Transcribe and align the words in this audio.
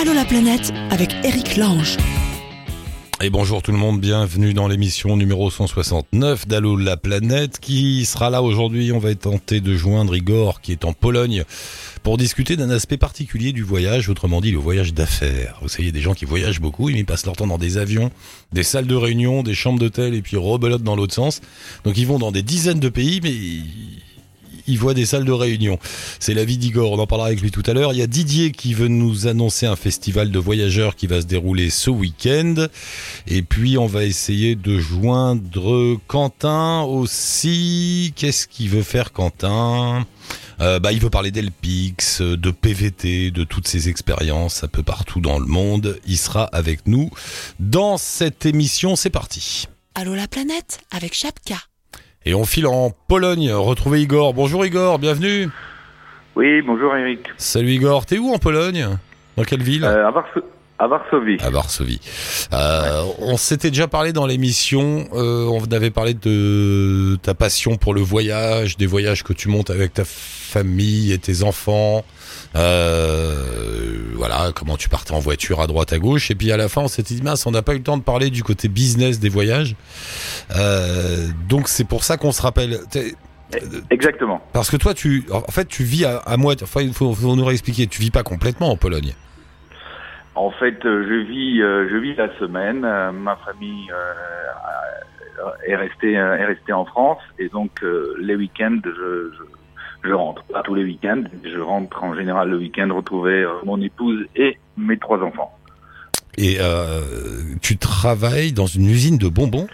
Allô 0.00 0.12
la 0.12 0.24
planète 0.24 0.72
avec 0.90 1.12
Eric 1.24 1.56
Lange. 1.56 1.96
Et 3.20 3.30
bonjour 3.30 3.62
tout 3.62 3.72
le 3.72 3.78
monde, 3.78 4.00
bienvenue 4.00 4.54
dans 4.54 4.68
l'émission 4.68 5.16
numéro 5.16 5.50
169 5.50 6.46
d'Allo 6.46 6.76
la 6.76 6.96
planète 6.96 7.58
qui 7.58 8.04
sera 8.04 8.30
là 8.30 8.40
aujourd'hui. 8.40 8.92
On 8.92 9.00
va 9.00 9.12
tenter 9.16 9.60
de 9.60 9.74
joindre 9.74 10.14
Igor 10.14 10.60
qui 10.60 10.70
est 10.70 10.84
en 10.84 10.92
Pologne 10.92 11.42
pour 12.04 12.16
discuter 12.16 12.54
d'un 12.54 12.70
aspect 12.70 12.96
particulier 12.96 13.50
du 13.50 13.64
voyage, 13.64 14.08
autrement 14.08 14.40
dit 14.40 14.52
le 14.52 14.58
voyage 14.58 14.94
d'affaires. 14.94 15.58
Vous 15.62 15.68
savez, 15.68 15.90
des 15.90 16.00
gens 16.00 16.14
qui 16.14 16.26
voyagent 16.26 16.60
beaucoup, 16.60 16.90
ils 16.90 17.04
passent 17.04 17.26
leur 17.26 17.34
temps 17.34 17.48
dans 17.48 17.58
des 17.58 17.76
avions, 17.76 18.12
des 18.52 18.62
salles 18.62 18.86
de 18.86 18.94
réunion, 18.94 19.42
des 19.42 19.54
chambres 19.54 19.80
d'hôtel 19.80 20.14
et 20.14 20.22
puis 20.22 20.36
rebelote 20.36 20.84
dans 20.84 20.94
l'autre 20.94 21.14
sens. 21.14 21.40
Donc 21.82 21.98
ils 21.98 22.06
vont 22.06 22.20
dans 22.20 22.30
des 22.30 22.42
dizaines 22.42 22.78
de 22.78 22.88
pays, 22.88 23.18
mais 23.20 23.34
il 24.68 24.78
voit 24.78 24.94
des 24.94 25.06
salles 25.06 25.24
de 25.24 25.32
réunion. 25.32 25.78
C'est 26.20 26.34
la 26.34 26.44
vie 26.44 26.58
d'Igor, 26.58 26.92
on 26.92 26.98
en 26.98 27.06
parlera 27.06 27.28
avec 27.28 27.40
lui 27.40 27.50
tout 27.50 27.62
à 27.66 27.72
l'heure. 27.72 27.92
Il 27.92 27.98
y 27.98 28.02
a 28.02 28.06
Didier 28.06 28.52
qui 28.52 28.74
veut 28.74 28.88
nous 28.88 29.26
annoncer 29.26 29.66
un 29.66 29.76
festival 29.76 30.30
de 30.30 30.38
voyageurs 30.38 30.94
qui 30.94 31.06
va 31.06 31.20
se 31.20 31.26
dérouler 31.26 31.70
ce 31.70 31.90
week-end. 31.90 32.66
Et 33.26 33.42
puis 33.42 33.78
on 33.78 33.86
va 33.86 34.04
essayer 34.04 34.54
de 34.54 34.78
joindre 34.78 35.98
Quentin 36.06 36.82
aussi. 36.82 38.12
Qu'est-ce 38.14 38.46
qu'il 38.46 38.68
veut 38.68 38.82
faire 38.82 39.12
Quentin? 39.12 40.06
Euh, 40.60 40.78
bah, 40.80 40.92
il 40.92 41.00
veut 41.00 41.10
parler 41.10 41.30
d'Elpix, 41.30 42.20
de 42.20 42.50
PVT, 42.50 43.30
de 43.30 43.44
toutes 43.44 43.68
ses 43.68 43.88
expériences 43.88 44.64
un 44.64 44.68
peu 44.68 44.82
partout 44.82 45.20
dans 45.20 45.38
le 45.38 45.46
monde. 45.46 45.98
Il 46.06 46.18
sera 46.18 46.44
avec 46.44 46.86
nous 46.86 47.10
dans 47.60 47.96
cette 47.96 48.44
émission. 48.44 48.96
C'est 48.96 49.10
parti. 49.10 49.66
Allô 49.94 50.14
la 50.14 50.28
planète 50.28 50.80
avec 50.90 51.14
Chapka. 51.14 51.56
Et 52.28 52.34
on 52.34 52.44
file 52.44 52.66
en 52.66 52.90
Pologne, 52.90 53.50
retrouver 53.52 54.02
Igor. 54.02 54.34
Bonjour 54.34 54.66
Igor, 54.66 54.98
bienvenue. 54.98 55.48
Oui, 56.36 56.60
bonjour 56.60 56.94
Eric. 56.94 57.20
Salut 57.38 57.70
Igor, 57.70 58.04
t'es 58.04 58.18
où 58.18 58.30
en 58.34 58.36
Pologne? 58.36 58.86
Dans 59.38 59.44
quelle 59.44 59.62
ville? 59.62 59.82
Euh, 59.82 60.06
à, 60.06 60.12
à, 60.78 60.88
Varsovie. 60.88 61.38
À 61.40 61.48
Varsovie. 61.48 62.02
Euh, 62.52 63.02
On 63.20 63.38
s'était 63.38 63.70
déjà 63.70 63.88
parlé 63.88 64.12
dans 64.12 64.26
l'émission, 64.26 65.08
euh, 65.14 65.46
on 65.46 65.64
avait 65.72 65.88
parlé 65.88 66.12
de 66.12 67.16
ta 67.22 67.32
passion 67.32 67.76
pour 67.78 67.94
le 67.94 68.02
voyage, 68.02 68.76
des 68.76 68.84
voyages 68.84 69.24
que 69.24 69.32
tu 69.32 69.48
montes 69.48 69.70
avec 69.70 69.94
ta 69.94 70.04
famille 70.04 71.14
et 71.14 71.18
tes 71.18 71.42
enfants. 71.42 72.04
Euh, 72.56 74.12
voilà, 74.14 74.52
comment 74.54 74.76
tu 74.76 74.88
partais 74.88 75.12
en 75.12 75.18
voiture 75.18 75.60
à 75.60 75.66
droite 75.66 75.92
à 75.92 75.98
gauche. 75.98 76.30
Et 76.30 76.34
puis 76.34 76.52
à 76.52 76.56
la 76.56 76.68
fin, 76.68 76.82
on 76.82 76.88
s'était 76.88 77.14
dit, 77.14 77.22
mince, 77.22 77.46
on 77.46 77.50
n'a 77.50 77.62
pas 77.62 77.74
eu 77.74 77.78
le 77.78 77.82
temps 77.82 77.98
de 77.98 78.02
parler 78.02 78.30
du 78.30 78.42
côté 78.42 78.68
business 78.68 79.20
des 79.20 79.28
voyages. 79.28 79.76
Euh, 80.56 81.28
donc 81.48 81.68
c'est 81.68 81.86
pour 81.86 82.04
ça 82.04 82.16
qu'on 82.16 82.32
se 82.32 82.42
rappelle. 82.42 82.78
Exactement. 83.90 84.42
Parce 84.52 84.70
que 84.70 84.76
toi, 84.76 84.94
tu, 84.94 85.24
en 85.30 85.50
fait, 85.50 85.66
tu 85.66 85.82
vis 85.82 86.04
à, 86.04 86.18
à 86.18 86.36
moitié. 86.36 86.64
Enfin, 86.64 86.82
il 86.82 86.92
faut, 86.92 87.14
faut, 87.14 87.36
nous 87.36 87.44
réexpliquer. 87.44 87.86
Tu 87.86 88.00
vis 88.00 88.10
pas 88.10 88.22
complètement 88.22 88.70
en 88.70 88.76
Pologne. 88.76 89.14
En 90.34 90.50
fait, 90.50 90.78
je 90.82 91.26
vis, 91.26 91.58
je 91.58 91.96
vis 91.96 92.14
la 92.14 92.36
semaine. 92.38 92.80
Ma 92.80 93.36
famille 93.44 93.90
est 95.66 95.76
restée, 95.76 96.12
est 96.12 96.44
restée 96.44 96.72
en 96.72 96.84
France, 96.84 97.18
et 97.38 97.48
donc 97.48 97.82
les 98.20 98.36
week-ends, 98.36 98.78
je, 98.84 99.32
je 99.36 99.57
je 100.04 100.12
rentre 100.12 100.42
pas 100.44 100.62
tous 100.62 100.74
les 100.74 100.84
week-ends. 100.84 101.24
Je 101.44 101.58
rentre 101.58 102.02
en 102.02 102.14
général 102.14 102.50
le 102.50 102.58
week-end 102.58 102.88
retrouver 102.94 103.42
euh, 103.42 103.50
mon 103.64 103.80
épouse 103.80 104.26
et 104.36 104.58
mes 104.76 104.98
trois 104.98 105.18
enfants. 105.18 105.52
Et 106.36 106.58
euh, 106.60 107.02
tu 107.62 107.78
travailles 107.78 108.52
dans 108.52 108.66
une 108.66 108.86
usine 108.86 109.18
de 109.18 109.28
bonbons? 109.28 109.66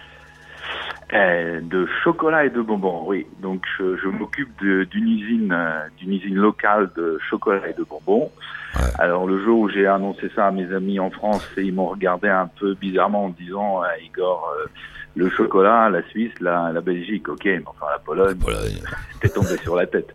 Euh, 1.14 1.60
De 1.60 1.86
chocolat 2.02 2.44
et 2.46 2.50
de 2.50 2.60
bonbons, 2.60 3.04
oui. 3.06 3.26
Donc 3.40 3.62
je, 3.78 3.96
je 3.96 4.08
m'occupe 4.08 4.50
d'une 4.60 5.08
usine, 5.08 5.52
euh, 5.52 5.88
d'une 5.98 6.12
usine 6.12 6.36
locale 6.36 6.90
de 6.96 7.18
chocolat 7.30 7.68
et 7.68 7.74
de 7.74 7.84
bonbons. 7.84 8.30
Ouais. 8.76 8.80
Alors 8.98 9.26
le 9.26 9.42
jour 9.44 9.60
où 9.60 9.68
j'ai 9.68 9.86
annoncé 9.86 10.30
ça 10.34 10.48
à 10.48 10.50
mes 10.50 10.72
amis 10.72 10.98
en 10.98 11.10
France, 11.10 11.48
ils 11.56 11.72
m'ont 11.72 11.86
regardé 11.86 12.28
un 12.28 12.48
peu 12.58 12.74
bizarrement 12.74 13.26
en 13.26 13.28
disant 13.30 13.82
ah, 13.82 13.98
Igor, 14.00 14.52
euh, 14.58 14.66
le 15.14 15.30
chocolat, 15.30 15.88
la 15.90 16.02
Suisse, 16.08 16.32
la, 16.40 16.72
la 16.72 16.80
Belgique, 16.80 17.28
ok, 17.28 17.44
mais 17.44 17.62
enfin 17.66 17.86
la 17.92 17.98
Pologne, 18.00 18.36
Pologne. 18.38 18.80
c'était 19.12 19.32
tombé 19.32 19.56
sur 19.58 19.76
la 19.76 19.86
tête. 19.86 20.14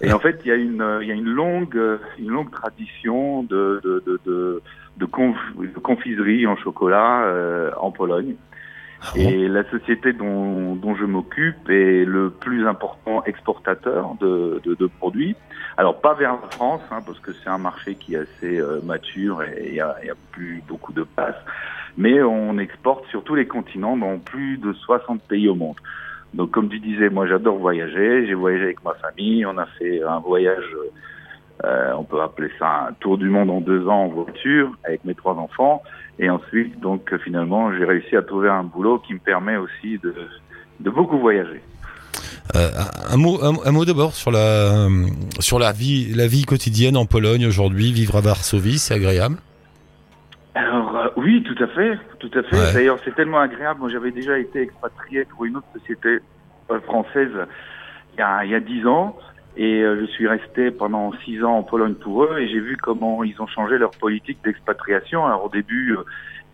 Et 0.00 0.12
en 0.12 0.18
fait, 0.18 0.40
il 0.44 0.48
y 0.48 0.52
a 0.52 0.56
une, 0.56 0.98
il 1.02 1.08
y 1.08 1.12
a 1.12 1.14
une 1.14 1.28
longue, 1.28 1.98
une 2.18 2.30
longue 2.30 2.50
tradition 2.50 3.42
de 3.42 3.80
de 3.82 4.02
de 4.06 4.20
de, 4.24 4.62
de, 4.96 5.04
conf, 5.06 5.36
de 5.58 5.78
confiserie 5.78 6.46
en 6.46 6.56
chocolat 6.56 7.24
euh, 7.24 7.70
en 7.78 7.90
Pologne. 7.90 8.36
Ah 9.06 9.18
et 9.18 9.48
la 9.48 9.68
société 9.70 10.12
dont, 10.12 10.74
dont 10.76 10.94
je 10.94 11.04
m'occupe 11.04 11.68
est 11.68 12.04
le 12.04 12.30
plus 12.30 12.66
important 12.66 13.22
exportateur 13.24 14.14
de, 14.20 14.60
de, 14.64 14.74
de, 14.74 14.86
produits. 14.86 15.36
Alors 15.76 16.00
pas 16.00 16.14
vers 16.14 16.32
la 16.32 16.48
France, 16.50 16.82
hein, 16.90 17.00
parce 17.04 17.18
que 17.18 17.32
c'est 17.32 17.50
un 17.50 17.58
marché 17.58 17.96
qui 17.96 18.14
est 18.14 18.18
assez 18.18 18.58
euh, 18.58 18.80
mature 18.82 19.42
et 19.42 19.66
il 19.66 19.72
n'y 19.72 19.80
a, 19.80 19.90
a, 19.90 20.14
plus 20.32 20.62
beaucoup 20.68 20.92
de 20.92 21.02
place. 21.02 21.36
Mais 21.96 22.22
on 22.22 22.58
exporte 22.58 23.06
sur 23.08 23.22
tous 23.22 23.34
les 23.34 23.46
continents, 23.46 23.96
dans 23.96 24.18
plus 24.18 24.58
de 24.58 24.72
60 24.72 25.22
pays 25.22 25.48
au 25.48 25.54
monde. 25.54 25.76
Donc 26.34 26.50
comme 26.50 26.68
tu 26.68 26.80
disais, 26.80 27.08
moi 27.10 27.26
j'adore 27.26 27.58
voyager. 27.58 28.26
J'ai 28.26 28.34
voyagé 28.34 28.64
avec 28.64 28.84
ma 28.84 28.94
famille. 28.94 29.46
On 29.46 29.56
a 29.56 29.66
fait 29.66 30.02
un 30.02 30.18
voyage, 30.18 30.64
euh, 30.74 30.90
on 31.96 32.04
peut 32.04 32.20
appeler 32.20 32.50
ça 32.58 32.88
un 32.88 32.92
tour 33.00 33.18
du 33.18 33.28
monde 33.28 33.50
en 33.50 33.60
deux 33.60 33.86
ans 33.88 34.04
en 34.04 34.08
voiture 34.08 34.70
avec 34.84 35.04
mes 35.04 35.14
trois 35.14 35.34
enfants. 35.34 35.82
Et 36.18 36.30
ensuite, 36.30 36.78
donc 36.80 37.12
finalement, 37.24 37.72
j'ai 37.76 37.84
réussi 37.84 38.16
à 38.16 38.22
trouver 38.22 38.48
un 38.48 38.62
boulot 38.62 38.98
qui 38.98 39.14
me 39.14 39.18
permet 39.18 39.56
aussi 39.56 39.98
de, 39.98 40.14
de 40.80 40.90
beaucoup 40.90 41.18
voyager. 41.18 41.60
Euh, 42.54 42.68
un 43.10 43.16
mot, 43.16 43.42
un, 43.42 43.54
un 43.64 43.72
mot 43.72 43.84
d'abord 43.84 44.12
sur 44.12 44.30
la 44.30 44.86
sur 45.40 45.58
la 45.58 45.72
vie 45.72 46.12
la 46.14 46.28
vie 46.28 46.44
quotidienne 46.44 46.96
en 46.96 47.06
Pologne 47.06 47.46
aujourd'hui. 47.46 47.90
Vivre 47.90 48.16
à 48.16 48.20
Varsovie, 48.20 48.78
c'est 48.78 48.94
agréable? 48.94 49.38
Alors 50.54 50.96
euh, 50.96 51.08
oui, 51.16 51.42
tout 51.42 51.60
à 51.64 51.66
fait, 51.68 51.98
tout 52.20 52.30
à 52.34 52.42
fait. 52.44 52.56
Ouais. 52.56 52.72
D'ailleurs, 52.74 52.98
c'est 53.04 53.14
tellement 53.16 53.40
agréable. 53.40 53.80
Moi, 53.80 53.90
j'avais 53.90 54.12
déjà 54.12 54.38
été 54.38 54.62
expatrié 54.62 55.24
pour 55.24 55.46
une 55.46 55.56
autre 55.56 55.66
société 55.76 56.20
euh, 56.70 56.80
française 56.82 57.32
il 58.14 58.20
y 58.20 58.22
a 58.22 58.44
il 58.44 58.50
y 58.52 58.54
a 58.54 58.60
dix 58.60 58.86
ans. 58.86 59.16
Et 59.56 59.82
euh, 59.82 60.00
je 60.00 60.06
suis 60.06 60.26
resté 60.26 60.70
pendant 60.70 61.12
six 61.24 61.44
ans 61.44 61.58
en 61.58 61.62
Pologne 61.62 61.94
pour 61.94 62.24
eux 62.24 62.38
et 62.38 62.48
j'ai 62.48 62.58
vu 62.58 62.76
comment 62.76 63.22
ils 63.22 63.40
ont 63.40 63.46
changé 63.46 63.78
leur 63.78 63.92
politique 63.92 64.38
d'expatriation. 64.44 65.24
Alors 65.24 65.44
au 65.44 65.48
début, 65.48 65.92
euh, 65.92 66.02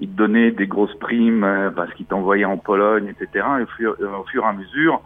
ils 0.01 0.09
te 0.09 0.17
donnaient 0.17 0.51
des 0.51 0.67
grosses 0.67 0.99
primes 0.99 1.45
euh, 1.45 1.71
parce 1.71 1.93
qu'ils 1.95 2.07
t'envoyaient 2.07 2.45
en 2.45 2.59
Pologne, 2.59 3.09
etc. 3.09 3.47
Et 3.61 3.63
au 3.63 3.67
fur, 3.67 3.97
au 4.21 4.25
fur 4.25 4.45
et 4.45 4.47
à 4.47 4.53
mesure, 4.53 5.01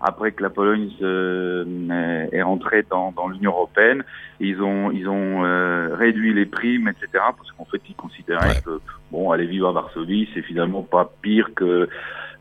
après 0.00 0.32
que 0.32 0.42
la 0.42 0.50
Pologne 0.50 0.90
euh, 1.02 2.26
est 2.30 2.42
rentrée 2.42 2.84
dans, 2.88 3.12
dans 3.12 3.28
l'Union 3.28 3.50
européenne, 3.50 4.04
ils 4.40 4.62
ont 4.62 4.90
ils 4.90 5.08
ont 5.08 5.44
euh, 5.44 5.94
réduit 5.94 6.32
les 6.32 6.46
primes, 6.46 6.88
etc. 6.88 7.08
Parce 7.12 7.50
qu'en 7.56 7.64
fait, 7.64 7.80
ils 7.88 7.96
considéraient 7.96 8.48
ouais. 8.48 8.62
que 8.64 8.80
bon, 9.10 9.30
aller 9.32 9.46
vivre 9.46 9.68
à 9.68 9.72
Varsovie, 9.72 10.28
c'est 10.34 10.42
finalement 10.42 10.82
pas 10.82 11.10
pire 11.22 11.50
que 11.54 11.88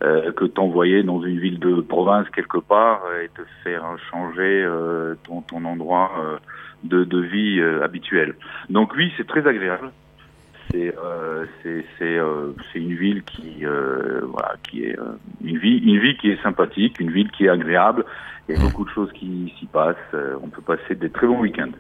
euh, 0.04 0.32
que 0.34 0.46
t'envoyer 0.46 1.02
dans 1.02 1.24
une 1.24 1.40
ville 1.40 1.60
de 1.60 1.82
province 1.82 2.30
quelque 2.30 2.60
part 2.60 3.02
et 3.24 3.30
te 3.30 3.42
faire 3.64 3.84
changer 4.12 4.64
euh, 4.64 5.16
ton, 5.26 5.42
ton 5.42 5.66
endroit 5.66 6.12
euh, 6.20 6.38
de, 6.84 7.04
de 7.04 7.20
vie 7.20 7.60
euh, 7.60 7.84
habituel. 7.84 8.36
Donc 8.70 8.94
oui, 8.96 9.12
c'est 9.18 9.26
très 9.26 9.48
agréable. 9.48 9.92
C'est 10.72 10.94
euh, 10.98 11.46
c'est 11.98 12.80
une 12.80 12.96
ville 12.96 13.24
qui 13.24 13.64
voilà 13.64 14.56
qui 14.70 14.84
est 14.84 14.96
une 15.44 15.58
vie 15.58 15.78
une 15.78 16.00
vie 16.00 16.18
qui 16.18 16.30
est 16.30 16.42
sympathique, 16.42 17.00
une 17.00 17.12
ville 17.12 17.32
qui 17.32 17.46
est 17.46 17.50
agréable. 17.50 18.06
Il 18.50 18.56
y 18.56 18.58
a 18.58 18.62
beaucoup 18.62 18.86
de 18.86 18.90
choses 18.90 19.12
qui 19.14 19.54
s'y 19.60 19.66
passent. 19.66 19.96
on 20.42 20.48
peut 20.48 20.62
passer 20.62 20.96
des 20.96 21.10
très 21.10 21.28
bons 21.28 21.40
week-ends. 21.42 21.72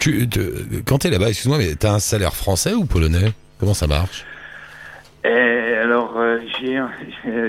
Tu, 0.00 0.28
te, 0.28 0.40
quand 0.84 0.98
t'es 0.98 1.10
là-bas, 1.10 1.28
excuse-moi, 1.28 1.58
mais 1.58 1.74
t'as 1.74 1.94
un 1.94 1.98
salaire 1.98 2.34
français 2.34 2.74
ou 2.74 2.84
polonais? 2.84 3.32
Comment 3.58 3.74
ça 3.74 3.86
marche? 3.86 4.24
Et 5.24 5.74
alors, 5.74 6.14
euh, 6.16 6.38
j'ai, 6.60 6.80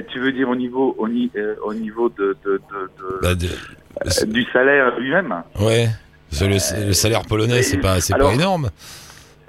tu 0.11 0.19
veux 0.19 0.31
dire 0.31 0.49
au 0.49 0.55
niveau, 0.55 0.95
au, 0.97 1.07
euh, 1.07 1.55
au 1.63 1.73
niveau 1.73 2.09
de, 2.09 2.35
de, 2.43 2.53
de, 2.57 3.19
bah 3.21 3.35
de 3.35 3.47
euh, 3.47 4.25
du 4.25 4.43
salaire 4.51 4.99
lui-même? 4.99 5.43
Ouais. 5.59 5.89
Le, 6.41 6.85
le, 6.85 6.93
salaire 6.93 7.23
polonais, 7.25 7.63
c'est 7.63 7.77
pas, 7.77 8.01
c'est 8.01 8.17
pas 8.17 8.33
énorme. 8.33 8.69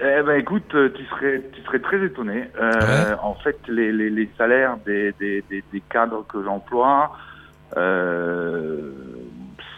Eh 0.03 0.23
ben, 0.23 0.39
écoute, 0.39 0.63
tu 0.69 1.05
serais, 1.05 1.43
tu 1.53 1.61
serais 1.61 1.79
très 1.79 2.03
étonné. 2.03 2.49
Ouais. 2.59 3.13
En 3.21 3.35
fait, 3.35 3.59
les, 3.67 3.91
les, 3.91 4.09
les 4.09 4.29
salaires 4.37 4.77
des, 4.85 5.13
des, 5.19 5.43
des, 5.49 5.63
des, 5.71 5.81
cadres 5.81 6.25
que 6.27 6.43
j'emploie 6.43 7.11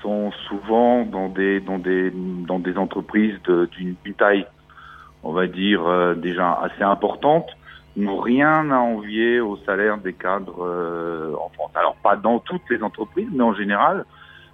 sont 0.02 0.32
souvent 0.48 1.04
dans 1.04 1.28
des, 1.30 1.60
dans 1.60 1.78
des, 1.78 2.12
dans 2.48 2.60
des 2.60 2.78
entreprises 2.78 3.36
d'une 3.44 3.96
taille, 4.18 4.46
on 5.24 5.34
va 5.34 5.48
dire 5.48 6.16
déjà 6.16 6.54
assez 6.54 6.84
importante 6.84 7.50
n'ont 7.96 8.20
rien 8.20 8.72
à 8.72 8.78
envier 8.78 9.40
au 9.40 9.58
salaire 9.58 9.98
des 9.98 10.14
cadres 10.14 10.66
euh, 10.66 11.34
en 11.36 11.50
France. 11.50 11.72
Alors 11.76 11.96
pas 11.96 12.16
dans 12.16 12.40
toutes 12.40 12.68
les 12.70 12.82
entreprises, 12.82 13.30
mais 13.32 13.44
en 13.44 13.54
général, 13.54 14.06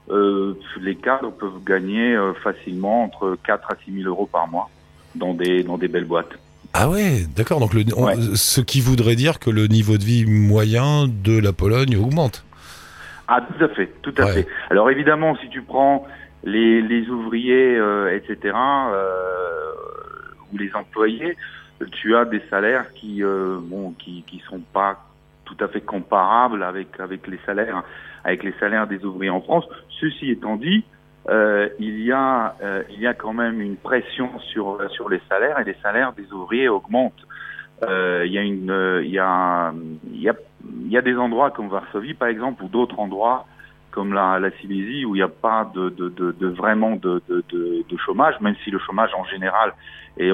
euh, 0.09 0.55
les 0.79 0.95
cadres 0.95 1.31
peuvent 1.31 1.63
gagner 1.65 2.15
euh, 2.15 2.33
facilement 2.33 3.03
entre 3.03 3.37
4 3.43 3.71
à 3.71 3.75
6 3.85 4.01
000 4.03 4.09
euros 4.09 4.27
par 4.31 4.47
mois 4.47 4.69
dans 5.15 5.33
des, 5.33 5.63
dans 5.63 5.77
des 5.77 5.87
belles 5.87 6.05
boîtes. 6.05 6.31
Ah 6.73 6.89
ouais, 6.89 7.25
d'accord. 7.35 7.59
Donc 7.59 7.73
le, 7.73 7.81
ouais. 7.81 8.13
on, 8.17 8.35
ce 8.35 8.61
qui 8.61 8.79
voudrait 8.81 9.15
dire 9.15 9.39
que 9.39 9.49
le 9.49 9.67
niveau 9.67 9.97
de 9.97 10.03
vie 10.03 10.25
moyen 10.25 11.07
de 11.07 11.39
la 11.39 11.53
Pologne 11.53 11.97
augmente. 11.97 12.45
Ah 13.27 13.41
tout 13.41 13.63
à 13.63 13.69
fait, 13.69 13.91
tout 14.01 14.13
à 14.17 14.25
ouais. 14.25 14.33
fait. 14.33 14.47
Alors 14.69 14.89
évidemment, 14.89 15.35
si 15.37 15.49
tu 15.49 15.61
prends 15.61 16.07
les, 16.43 16.81
les 16.81 17.07
ouvriers, 17.09 17.75
euh, 17.77 18.15
etc. 18.15 18.55
où 20.51 20.57
les 20.57 20.73
employés, 20.73 21.37
tu 21.91 22.15
as 22.15 22.25
des 22.25 22.41
salaires 22.49 22.91
qui 22.93 23.21
bon 23.23 23.93
qui 23.97 24.23
qui 24.27 24.41
sont 24.49 24.61
pas 24.73 25.05
tout 25.45 25.57
à 25.59 25.67
fait 25.67 25.81
comparables 25.81 26.63
avec 26.63 26.99
avec 26.99 27.27
les 27.27 27.39
salaires 27.45 27.83
avec 28.23 28.43
les 28.43 28.53
salaires 28.59 28.87
des 28.87 29.03
ouvriers 29.05 29.29
en 29.29 29.41
France. 29.41 29.65
Ceci 29.99 30.31
étant 30.31 30.55
dit, 30.55 30.83
euh, 31.27 31.69
il 31.79 32.01
y 32.01 32.11
a 32.11 32.55
euh, 32.61 32.83
il 32.89 32.99
y 32.99 33.07
a 33.07 33.13
quand 33.13 33.33
même 33.33 33.59
une 33.61 33.75
pression 33.75 34.39
sur 34.39 34.79
sur 34.91 35.09
les 35.09 35.21
salaires 35.27 35.59
et 35.59 35.63
les 35.63 35.75
salaires 35.83 36.13
des 36.13 36.31
ouvriers 36.31 36.69
augmentent. 36.69 37.25
Euh, 37.83 38.23
il 38.25 38.31
y 38.31 38.37
a 38.37 38.41
une 38.41 39.01
il 39.03 39.11
y 39.11 39.19
a 39.19 39.73
il 40.11 40.21
y 40.21 40.29
a 40.29 40.35
il 40.85 40.91
y 40.91 40.97
a 40.97 41.01
des 41.01 41.15
endroits 41.15 41.51
comme 41.51 41.69
Varsovie 41.69 42.13
par 42.13 42.29
exemple 42.29 42.63
ou 42.63 42.67
d'autres 42.67 42.99
endroits 42.99 43.45
comme 43.91 44.13
la, 44.13 44.39
la 44.39 44.51
Silésie 44.51 45.03
où 45.05 45.15
il 45.15 45.19
n'y 45.19 45.23
a 45.23 45.27
pas 45.27 45.69
de, 45.73 45.89
de, 45.89 46.09
de, 46.09 46.31
de 46.31 46.47
vraiment 46.47 46.95
de, 46.95 47.21
de, 47.27 47.97
chômage, 47.97 48.39
même 48.39 48.55
si 48.63 48.69
le 48.69 48.79
chômage 48.79 49.09
en 49.15 49.25
général 49.25 49.73
est 50.17 50.31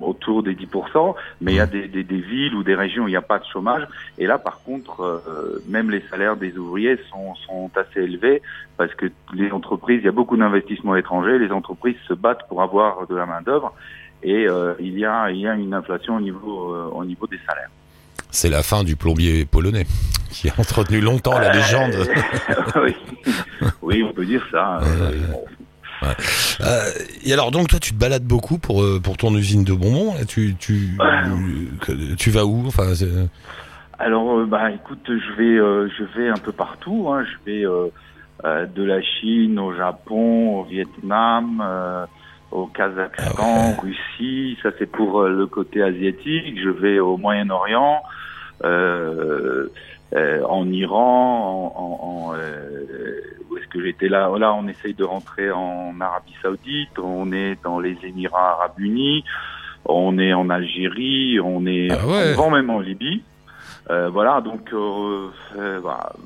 autour 0.00 0.42
des 0.42 0.54
10%, 0.54 1.14
mais 1.40 1.52
il 1.52 1.56
y 1.56 1.60
a 1.60 1.66
des, 1.66 1.88
des, 1.88 2.04
des, 2.04 2.20
villes 2.20 2.54
ou 2.54 2.62
des 2.62 2.74
régions 2.74 3.04
où 3.04 3.08
il 3.08 3.12
n'y 3.12 3.16
a 3.16 3.22
pas 3.22 3.38
de 3.38 3.44
chômage. 3.44 3.86
Et 4.18 4.26
là, 4.26 4.38
par 4.38 4.62
contre, 4.62 5.02
euh, 5.02 5.62
même 5.68 5.90
les 5.90 6.02
salaires 6.10 6.36
des 6.36 6.56
ouvriers 6.56 6.98
sont, 7.10 7.34
sont 7.46 7.70
assez 7.76 8.00
élevés 8.00 8.42
parce 8.76 8.94
que 8.94 9.06
les 9.32 9.50
entreprises, 9.50 10.00
il 10.02 10.06
y 10.06 10.08
a 10.08 10.12
beaucoup 10.12 10.36
d'investissements 10.36 10.96
étrangers, 10.96 11.38
les 11.38 11.50
entreprises 11.50 11.96
se 12.06 12.14
battent 12.14 12.46
pour 12.48 12.62
avoir 12.62 13.06
de 13.06 13.14
la 13.14 13.26
main 13.26 13.42
d'œuvre 13.42 13.72
et 14.22 14.46
euh, 14.48 14.74
il 14.80 14.98
y 14.98 15.04
a 15.04 15.30
il 15.30 15.38
y 15.38 15.46
a 15.46 15.54
une 15.54 15.74
inflation 15.74 16.16
au 16.16 16.20
niveau 16.20 16.74
euh, 16.74 16.90
au 16.92 17.04
niveau 17.04 17.26
des 17.26 17.38
salaires. 17.46 17.70
C'est 18.30 18.48
la 18.48 18.62
fin 18.62 18.82
du 18.82 18.96
plombier 18.96 19.44
polonais 19.46 19.86
qui 20.30 20.48
a 20.48 20.52
entretenu 20.58 21.00
longtemps 21.00 21.38
la 21.38 21.52
légende. 21.52 21.94
oui. 22.82 22.94
oui, 23.82 24.02
on 24.02 24.12
peut 24.12 24.26
dire 24.26 24.46
ça. 24.50 24.80
Euh, 26.02 26.82
et 27.24 27.32
alors 27.32 27.50
donc 27.50 27.68
toi 27.68 27.78
tu 27.78 27.92
te 27.92 27.98
balades 27.98 28.24
beaucoup 28.24 28.58
pour 28.58 28.82
euh, 28.82 29.00
pour 29.02 29.16
ton 29.16 29.34
usine 29.34 29.64
de 29.64 29.72
bonbons. 29.72 30.14
Tu 30.28 30.54
tu 30.56 30.96
tu 32.18 32.30
vas 32.30 32.44
où? 32.44 32.64
Enfin 32.66 32.92
alors 33.98 34.38
euh, 34.38 34.46
bah 34.46 34.70
écoute 34.70 35.06
je 35.08 35.32
vais 35.36 35.56
je 35.56 36.04
vais 36.18 36.28
un 36.28 36.36
peu 36.36 36.52
partout 36.52 37.08
hein. 37.10 37.24
je 37.24 37.50
vais 37.50 37.64
de 38.44 38.82
la 38.82 39.00
Chine 39.02 39.58
au 39.58 39.74
Japon 39.74 40.60
au 40.60 40.64
Vietnam 40.64 41.62
au 42.50 42.66
Kazakhstan 42.66 43.74
ah 43.76 43.80
Russie. 43.80 44.58
Ça 44.62 44.70
c'est 44.78 44.90
pour 44.90 45.22
le 45.22 45.46
côté 45.46 45.82
asiatique. 45.82 46.60
Je 46.62 46.70
vais 46.70 46.98
au 46.98 47.16
Moyen-Orient 47.16 48.02
en 50.14 50.70
Iran 50.70 51.72
en, 51.76 52.30
en 52.30 52.34
est-ce 53.58 53.66
que 53.68 53.82
j'étais 53.82 54.08
là? 54.08 54.30
Là, 54.38 54.54
on 54.54 54.68
essaye 54.68 54.94
de 54.94 55.04
rentrer 55.04 55.50
en 55.50 56.00
Arabie 56.00 56.34
Saoudite, 56.42 56.98
on 56.98 57.32
est 57.32 57.56
dans 57.62 57.80
les 57.80 57.96
Émirats 58.04 58.52
Arabes 58.58 58.78
Unis, 58.78 59.24
on 59.84 60.18
est 60.18 60.32
en 60.32 60.50
Algérie, 60.50 61.40
on 61.40 61.66
est 61.66 61.88
ah 61.90 62.50
même 62.50 62.70
en 62.70 62.80
Libye. 62.80 63.22
Euh, 63.88 64.08
voilà, 64.08 64.40
donc 64.40 64.72
euh, 64.72 65.28
euh, 65.56 65.80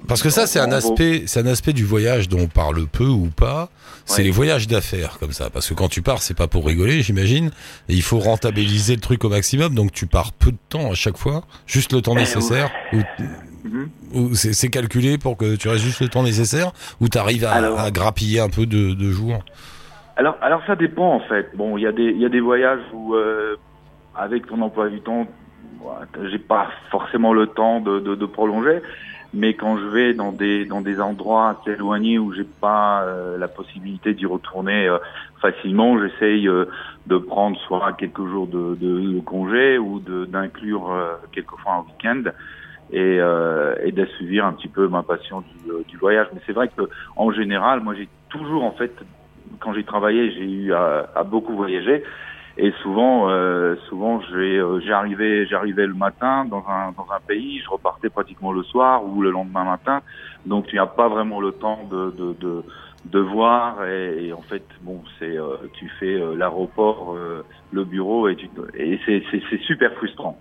parce 0.09 0.23
que 0.23 0.31
ça 0.31 0.47
c'est 0.47 0.61
un 0.61 0.73
aspect, 0.73 1.25
c'est 1.27 1.41
un 1.41 1.47
aspect 1.47 1.75
du 1.75 1.85
voyage 1.85 2.27
dont 2.27 2.41
on 2.41 2.47
parle 2.47 2.87
peu 2.87 3.05
ou 3.05 3.29
pas. 3.29 3.69
C'est 4.07 4.23
les 4.23 4.31
voyages 4.31 4.67
d'affaires 4.67 5.19
comme 5.21 5.31
ça, 5.31 5.51
parce 5.51 5.69
que 5.69 5.75
quand 5.75 5.89
tu 5.89 6.03
pars, 6.03 6.21
c'est 6.23 6.37
pas 6.37 6.49
pour 6.49 6.67
rigoler, 6.67 7.03
j'imagine. 7.03 7.51
Et 7.89 7.95
il 7.95 8.03
faut 8.03 8.19
rentabiliser 8.19 8.95
le 8.95 9.01
truc 9.01 9.25
au 9.25 9.29
maximum, 9.29 9.75
donc 9.75 9.93
tu 9.93 10.07
pars 10.07 10.33
peu 10.33 10.51
de 10.51 10.59
temps 10.69 10.91
à 10.91 10.95
chaque 10.95 11.17
fois, 11.17 11.43
juste 11.67 11.93
le 11.93 12.01
temps 12.01 12.15
eh 12.17 12.21
nécessaire. 12.21 12.71
Ou, 14.15 14.35
c'est 14.35 14.71
calculé 14.71 15.19
pour 15.19 15.37
que 15.37 15.55
tu 15.55 15.69
restes 15.69 15.85
juste 15.85 16.01
le 16.01 16.09
temps 16.09 16.25
nécessaire, 16.25 16.73
ou 17.01 17.09
tu 17.09 17.19
arrives 17.19 17.45
à, 17.45 17.91
grappiller 17.91 18.41
un 18.41 18.49
peu 18.49 18.67
de, 18.67 18.95
de, 18.95 19.11
jours. 19.11 19.45
Alors, 20.17 20.37
alors 20.41 20.63
ça 20.67 20.75
dépend 20.77 21.15
en 21.15 21.21
fait. 21.21 21.51
Bon, 21.55 21.77
il 21.77 21.83
y 21.83 21.87
a 21.87 21.93
des, 21.93 22.05
il 22.05 22.21
y 22.21 22.25
a 22.25 22.31
des 22.31 22.41
voyages 22.41 22.81
où 22.95 23.15
avec 24.17 24.47
ton 24.47 24.61
emploi 24.63 24.89
du 24.89 25.01
temps 25.03 25.27
j'ai 26.31 26.39
pas 26.39 26.69
forcément 26.91 27.33
le 27.33 27.47
temps 27.47 27.81
de, 27.81 28.01
de, 28.01 28.15
de, 28.15 28.27
prolonger, 28.27 28.81
mais 29.33 29.55
quand 29.55 29.79
je 29.79 29.87
vais 29.87 30.15
dans 30.15 30.33
des 30.33 30.65
dans 30.65 30.81
des 30.81 31.01
endroits 31.01 31.57
assez 31.61 31.73
éloignés 31.73 32.19
où 32.19 32.33
j'ai 32.33 32.45
pas 32.45 33.03
euh, 33.03 33.39
la 33.39 33.49
possibilité 33.49 34.15
d'y 34.15 34.27
retourner 34.27 34.87
euh, 34.87 34.99
facilement, 35.41 35.99
j'essaye 35.99 36.49
euh, 36.49 36.67
de 37.07 37.17
prendre 37.17 37.59
soit 37.61 37.93
quelques 37.95 38.27
jours 38.27 38.47
de, 38.47 38.75
de, 38.75 39.21
congé 39.21 39.79
ou 39.79 40.01
d'inclure 40.01 40.91
quelques 41.33 41.57
fois 41.63 41.75
un 41.75 41.81
week-end 41.81 42.23
et, 42.93 43.19
et 43.85 43.93
d'assouvir 43.93 44.45
un 44.47 44.53
petit 44.53 44.69
peu 44.69 44.89
ma 44.89 45.03
passion 45.03 45.41
du, 45.41 45.85
du 45.89 45.97
voyage. 45.97 46.27
Mais 46.35 46.41
c'est 46.47 46.53
vrai 46.53 46.69
que 46.69 46.83
en 47.17 47.33
général, 47.33 47.81
moi 47.81 47.95
j'ai 47.95 48.09
toujours 48.29 48.65
en 48.65 48.73
fait 48.73 48.93
quand 49.61 49.73
j'ai 49.75 49.85
travaillé, 49.85 50.31
j'ai 50.33 50.45
eu 50.45 50.73
à, 50.73 51.09
à 51.15 51.23
beaucoup 51.25 51.55
voyager. 51.55 52.03
Et 52.57 52.73
souvent, 52.83 53.31
euh, 53.31 53.77
souvent, 53.89 54.21
euh, 54.33 54.81
j'arrivais, 54.85 55.47
j'arrivais 55.47 55.87
le 55.87 55.95
matin 55.95 56.45
dans 56.45 56.65
un 56.69 56.93
dans 56.93 57.07
un 57.11 57.21
pays, 57.21 57.61
je 57.61 57.71
repartais 57.71 58.11
pratiquement 58.11 58.53
le 58.53 58.63
soir 58.65 59.05
ou 59.05 59.23
le 59.23 59.31
lendemain 59.31 59.65
matin. 59.65 60.01
Donc, 60.47 60.67
tu 60.67 60.77
n'as 60.77 60.87
pas 60.87 61.09
vraiment 61.09 61.41
le 61.41 61.53
temps 61.53 61.89
de 61.91 62.65
de 63.07 63.19
voir. 63.19 63.85
Et, 63.87 64.33
en 64.33 64.43
fait, 64.43 64.65
bon, 64.83 65.03
c'est 65.19 65.37
euh, 65.37 65.57
tu 65.75 65.91
fais 65.99 66.15
euh, 66.15 66.35
l'aéroport, 66.37 67.17
le 67.73 67.85
bureau 67.85 68.29
et, 68.29 68.37
tu, 68.37 68.49
et 68.75 68.99
c'est 69.07 69.23
c'est 69.31 69.61
super 69.63 69.93
frustrant. 69.95 70.39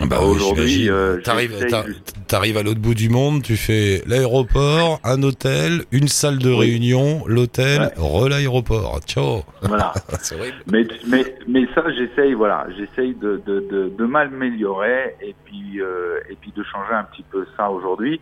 Ah 0.00 0.06
bah 0.06 0.20
Aujourd'hui, 0.20 0.88
euh, 0.90 1.20
t'arrives, 1.20 2.56
à 2.56 2.62
l'autre 2.62 2.80
bout 2.80 2.94
du 2.94 3.08
monde, 3.08 3.42
tu 3.42 3.56
fais 3.56 4.02
l'aéroport, 4.06 5.00
un 5.04 5.22
hôtel, 5.22 5.84
une 5.92 6.08
salle 6.08 6.38
de 6.38 6.50
réunion, 6.50 7.22
l'hôtel, 7.26 7.92
re 7.96 8.28
l'aéroport. 8.28 9.00
Ciao. 9.06 9.42
Voilà. 9.62 9.92
c'est 10.20 10.36
Mais, 10.70 10.86
mais, 11.06 11.24
mais 11.46 11.66
ça, 11.74 11.84
j'essaye, 11.96 12.32
voilà, 12.32 12.66
j'essaye 12.76 13.14
de, 13.14 13.42
de, 13.46 13.60
de, 13.70 13.92
de 13.96 14.04
m'améliorer 14.04 15.16
et 15.20 15.34
puis, 15.44 15.80
euh, 15.80 16.20
et 16.30 16.36
puis 16.40 16.52
de 16.56 16.62
changer 16.64 16.94
un 16.94 17.04
petit 17.04 17.24
peu 17.30 17.46
ça 17.56 17.70
aujourd'hui. 17.70 18.20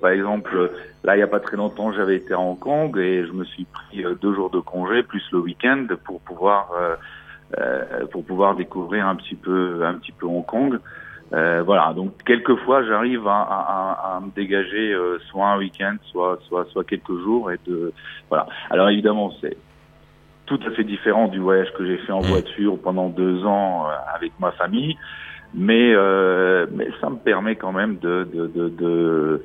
Par 0.00 0.10
exemple, 0.10 0.70
là, 1.04 1.14
il 1.14 1.18
n'y 1.18 1.22
a 1.22 1.26
pas 1.28 1.40
très 1.40 1.56
longtemps, 1.56 1.92
j'avais 1.92 2.16
été 2.16 2.32
à 2.32 2.38
Hong 2.38 2.58
Kong 2.58 2.96
et 2.98 3.26
je 3.26 3.32
me 3.32 3.44
suis 3.44 3.64
pris 3.64 4.04
euh, 4.04 4.14
deux 4.14 4.34
jours 4.34 4.50
de 4.50 4.60
congé 4.60 5.02
plus 5.02 5.22
le 5.32 5.40
week-end 5.40 5.86
pour 6.04 6.20
pouvoir 6.20 6.70
euh, 6.78 6.96
euh, 7.58 8.06
pour 8.12 8.24
pouvoir 8.24 8.54
découvrir 8.54 9.08
un 9.08 9.16
petit 9.16 9.34
peu 9.34 9.84
un 9.84 9.94
petit 9.94 10.12
peu 10.12 10.26
Hong 10.26 10.46
Kong. 10.46 10.78
Euh, 11.32 11.62
voilà, 11.64 11.92
donc 11.94 12.12
quelquefois 12.24 12.84
j'arrive 12.84 13.26
à, 13.26 13.40
à, 13.40 14.16
à, 14.16 14.20
me 14.20 14.30
dégager 14.30 14.92
euh, 14.92 15.18
soit 15.30 15.48
un 15.48 15.58
week-end, 15.58 15.96
soit 16.10 16.38
soit 16.46 16.66
soit 16.70 16.84
quelques 16.84 17.18
jours 17.24 17.50
et 17.50 17.58
de 17.66 17.92
voilà. 18.28 18.46
Alors 18.70 18.88
évidemment 18.88 19.32
c'est 19.40 19.56
tout 20.46 20.60
à 20.64 20.70
fait 20.72 20.84
différent 20.84 21.26
du 21.26 21.40
voyage 21.40 21.72
que 21.76 21.84
j'ai 21.84 21.98
fait 21.98 22.12
en 22.12 22.20
mmh. 22.20 22.26
voiture 22.26 22.78
pendant 22.80 23.08
deux 23.08 23.44
ans 23.44 23.86
euh, 23.86 23.94
avec 24.14 24.32
ma 24.38 24.52
famille, 24.52 24.96
mais 25.52 25.92
mais 26.72 26.88
ça 27.00 27.10
me 27.10 27.16
permet 27.16 27.56
quand 27.56 27.72
même 27.72 27.98
de 27.98 28.28
de 28.32 28.46
de, 28.46 28.68
de, 28.68 29.42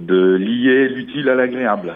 de 0.00 0.34
lier 0.34 0.88
l'utile 0.88 1.28
à 1.28 1.34
l'agréable. 1.34 1.94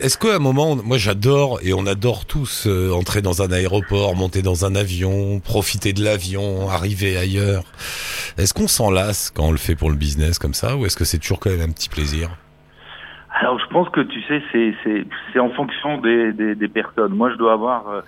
Est-ce 0.00 0.16
qu'à 0.16 0.36
un 0.36 0.38
moment, 0.38 0.76
moi 0.76 0.96
j'adore 0.96 1.58
et 1.62 1.74
on 1.74 1.86
adore 1.86 2.24
tous 2.24 2.66
euh, 2.66 2.90
entrer 2.92 3.20
dans 3.20 3.42
un 3.42 3.52
aéroport, 3.52 4.16
monter 4.16 4.40
dans 4.40 4.64
un 4.64 4.74
avion, 4.74 5.40
profiter 5.40 5.92
de 5.92 6.02
l'avion, 6.02 6.70
arriver 6.70 7.16
ailleurs. 7.16 7.64
Est-ce 8.38 8.54
qu'on 8.54 8.68
s'en 8.68 8.90
lasse 8.90 9.30
quand 9.30 9.48
on 9.48 9.50
le 9.50 9.58
fait 9.58 9.74
pour 9.74 9.90
le 9.90 9.96
business 9.96 10.38
comme 10.38 10.54
ça 10.54 10.76
ou 10.76 10.86
est-ce 10.86 10.96
que 10.96 11.04
c'est 11.04 11.18
toujours 11.18 11.40
quand 11.40 11.50
même 11.50 11.60
un 11.60 11.72
petit 11.72 11.88
plaisir? 11.88 12.30
Alors 13.40 13.58
je 13.60 13.66
pense 13.66 13.88
que 13.90 14.00
tu 14.00 14.22
sais, 14.22 14.42
c'est 15.32 15.38
en 15.38 15.50
fonction 15.50 15.98
des, 15.98 16.32
des, 16.32 16.68
personnes. 16.68 17.14
Moi 17.14 17.30
je 17.30 17.36
dois 17.36 17.52
avoir 17.52 17.88
euh, 17.88 18.00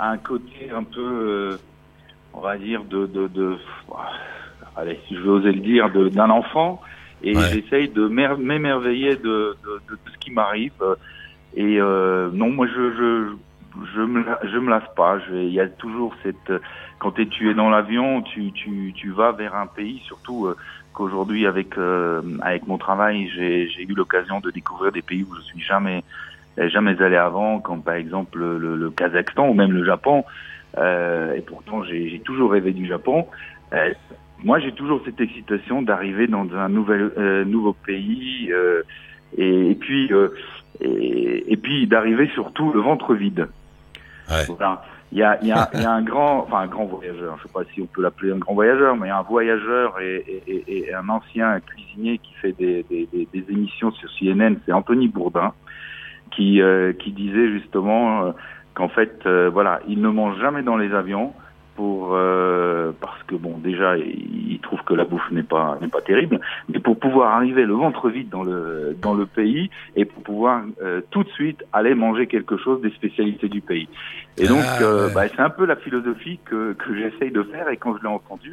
un 0.00 0.16
côté 0.16 0.70
un 0.74 0.84
peu, 0.84 1.00
euh, 1.00 1.56
on 2.32 2.40
va 2.40 2.56
dire, 2.56 2.82
de, 2.84 3.06
de, 3.06 3.28
de 3.28 3.56
allez, 4.76 4.98
si 5.06 5.14
je 5.14 5.20
veux 5.20 5.32
oser 5.32 5.52
le 5.52 5.60
dire, 5.60 5.90
d'un 5.90 6.30
enfant 6.30 6.80
et 7.24 7.34
j'essaye 7.34 7.88
de 7.88 8.06
m'émerveiller 8.06 9.16
de, 9.16 9.56
de, 9.64 9.80
de, 9.90 9.98
ce 10.12 10.18
qui 10.18 10.30
m'arrive. 10.30 10.72
Et 11.56 11.80
euh, 11.80 12.30
non, 12.32 12.50
moi 12.50 12.66
je 12.66 12.92
je 12.92 13.32
je 13.94 14.00
me 14.00 14.24
je 14.42 14.58
me 14.58 14.70
lasse 14.70 14.88
pas. 14.94 15.18
Il 15.32 15.52
y 15.52 15.60
a 15.60 15.68
toujours 15.68 16.14
cette 16.22 16.52
quand 16.98 17.12
tu 17.12 17.50
es 17.50 17.54
dans 17.54 17.70
l'avion, 17.70 18.22
tu 18.22 18.52
tu 18.52 18.92
tu 18.94 19.10
vas 19.10 19.32
vers 19.32 19.54
un 19.54 19.66
pays, 19.66 20.00
surtout 20.04 20.46
euh, 20.46 20.56
qu'aujourd'hui 20.92 21.46
avec 21.46 21.78
euh, 21.78 22.22
avec 22.42 22.66
mon 22.66 22.78
travail, 22.78 23.30
j'ai 23.34 23.68
j'ai 23.68 23.82
eu 23.82 23.94
l'occasion 23.94 24.40
de 24.40 24.50
découvrir 24.50 24.92
des 24.92 25.02
pays 25.02 25.22
où 25.22 25.34
je 25.36 25.42
suis 25.42 25.60
jamais 25.60 26.04
jamais 26.56 27.00
allé 27.02 27.16
avant, 27.16 27.58
comme 27.58 27.82
par 27.82 27.94
exemple 27.94 28.38
le, 28.38 28.76
le 28.76 28.90
Kazakhstan 28.90 29.48
ou 29.48 29.54
même 29.54 29.72
le 29.72 29.84
Japon. 29.84 30.24
Euh, 30.76 31.34
et 31.34 31.40
pourtant, 31.40 31.84
j'ai 31.84 32.20
toujours 32.24 32.52
rêvé 32.52 32.72
du 32.72 32.86
Japon. 32.86 33.26
Euh, 34.44 34.46
moi, 34.46 34.58
j'ai 34.58 34.72
toujours 34.72 35.00
cette 35.04 35.20
excitation 35.20 35.82
d'arriver 35.82 36.26
dans 36.26 36.46
un 36.54 36.68
nouvel, 36.68 37.12
euh, 37.16 37.44
nouveau 37.44 37.72
pays 37.72 38.50
euh, 38.52 38.82
et, 39.36 39.70
et, 39.70 39.74
puis 39.74 40.12
euh, 40.12 40.28
et, 40.80 41.52
et, 41.52 41.56
puis 41.56 41.86
d'arriver 41.86 42.28
surtout 42.34 42.72
le 42.72 42.80
ventre 42.80 43.14
vide. 43.14 43.48
Ouais. 44.30 44.44
Voilà. 44.48 44.82
Il 45.12 45.18
y 45.18 45.22
a, 45.22 45.38
il 45.42 45.48
y, 45.48 45.52
a, 45.52 45.70
il 45.74 45.80
y 45.80 45.84
a 45.84 45.92
un 45.92 46.02
grand, 46.02 46.40
enfin 46.40 46.60
un 46.60 46.66
grand 46.66 46.86
voyageur. 46.86 47.36
Je 47.38 47.44
sais 47.44 47.52
pas 47.52 47.64
si 47.72 47.82
on 47.82 47.86
peut 47.86 48.02
l'appeler 48.02 48.32
un 48.32 48.38
grand 48.38 48.54
voyageur, 48.54 48.96
mais 48.96 49.10
un 49.10 49.22
voyageur 49.22 50.00
et, 50.00 50.42
et, 50.46 50.88
et 50.88 50.94
un 50.94 51.08
ancien 51.08 51.60
cuisinier 51.60 52.18
qui 52.18 52.34
fait 52.34 52.52
des, 52.52 52.84
des, 52.84 53.08
des, 53.12 53.28
des 53.32 53.52
émissions 53.52 53.92
sur 53.92 54.08
CNN, 54.18 54.56
c'est 54.64 54.72
Anthony 54.72 55.08
Bourdin, 55.08 55.52
qui 56.30 56.60
qui 56.98 57.12
disait 57.12 57.48
justement 57.52 58.34
qu'en 58.74 58.88
fait, 58.88 59.24
voilà, 59.52 59.80
ils 59.86 60.00
ne 60.00 60.08
mangent 60.08 60.40
jamais 60.40 60.62
dans 60.62 60.76
les 60.76 60.92
avions 60.92 61.32
pour 61.74 62.10
euh, 62.12 62.92
parce 63.00 63.22
que 63.24 63.34
bon 63.34 63.58
déjà 63.58 63.96
ils 63.96 64.58
trouvent 64.62 64.82
que 64.84 64.94
la 64.94 65.04
bouffe 65.04 65.30
n'est 65.30 65.42
pas 65.42 65.78
n'est 65.80 65.88
pas 65.88 66.00
terrible 66.00 66.40
mais 66.68 66.78
pour 66.78 66.98
pouvoir 66.98 67.32
arriver 67.32 67.64
le 67.64 67.74
ventre 67.74 68.10
vide 68.10 68.28
dans 68.28 68.42
le 68.42 68.96
dans 69.00 69.14
le 69.14 69.26
pays 69.26 69.70
et 69.96 70.04
pour 70.04 70.22
pouvoir 70.22 70.62
euh, 70.82 71.00
tout 71.10 71.24
de 71.24 71.30
suite 71.30 71.64
aller 71.72 71.94
manger 71.94 72.26
quelque 72.26 72.56
chose 72.56 72.80
des 72.80 72.90
spécialités 72.90 73.48
du 73.48 73.60
pays. 73.60 73.88
Et 74.38 74.46
donc 74.46 74.64
ah, 74.64 74.82
euh, 74.82 75.08
bah, 75.14 75.28
c'est 75.28 75.40
un 75.40 75.50
peu 75.50 75.66
la 75.66 75.76
philosophie 75.76 76.38
que 76.44 76.72
que 76.74 76.94
j'essaye 76.94 77.30
de 77.30 77.42
faire 77.42 77.68
et 77.68 77.76
quand 77.76 77.96
je 77.96 78.02
l'ai 78.02 78.08
entendu 78.08 78.52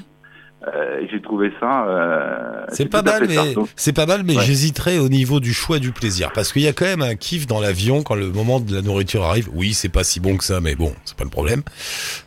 euh, 0.67 1.01
j'ai 1.11 1.19
trouvé 1.21 1.51
ça. 1.59 1.87
Euh, 1.87 2.65
c'est 2.69 2.85
pas, 2.85 3.01
mal, 3.01 3.25
mais 3.27 3.55
c'est 3.75 3.93
pas 3.93 4.05
mal, 4.05 4.21
mais 4.23 4.35
j'hésiterais 4.41 4.99
au 4.99 5.09
niveau 5.09 5.39
du 5.39 5.53
choix 5.53 5.79
du 5.79 5.91
plaisir, 5.91 6.31
parce 6.33 6.53
qu'il 6.53 6.61
y 6.61 6.67
a 6.67 6.73
quand 6.73 6.85
même 6.85 7.01
un 7.01 7.15
kiff 7.15 7.47
dans 7.47 7.59
l'avion 7.59 8.03
quand 8.03 8.13
le 8.13 8.29
moment 8.29 8.59
de 8.59 8.75
la 8.75 8.83
nourriture 8.83 9.23
arrive. 9.23 9.49
Oui, 9.53 9.73
c'est 9.73 9.89
pas 9.89 10.03
si 10.03 10.19
bon 10.19 10.37
que 10.37 10.43
ça, 10.43 10.61
mais 10.61 10.75
bon, 10.75 10.93
c'est 11.03 11.17
pas 11.17 11.23
le 11.23 11.31
problème. 11.31 11.63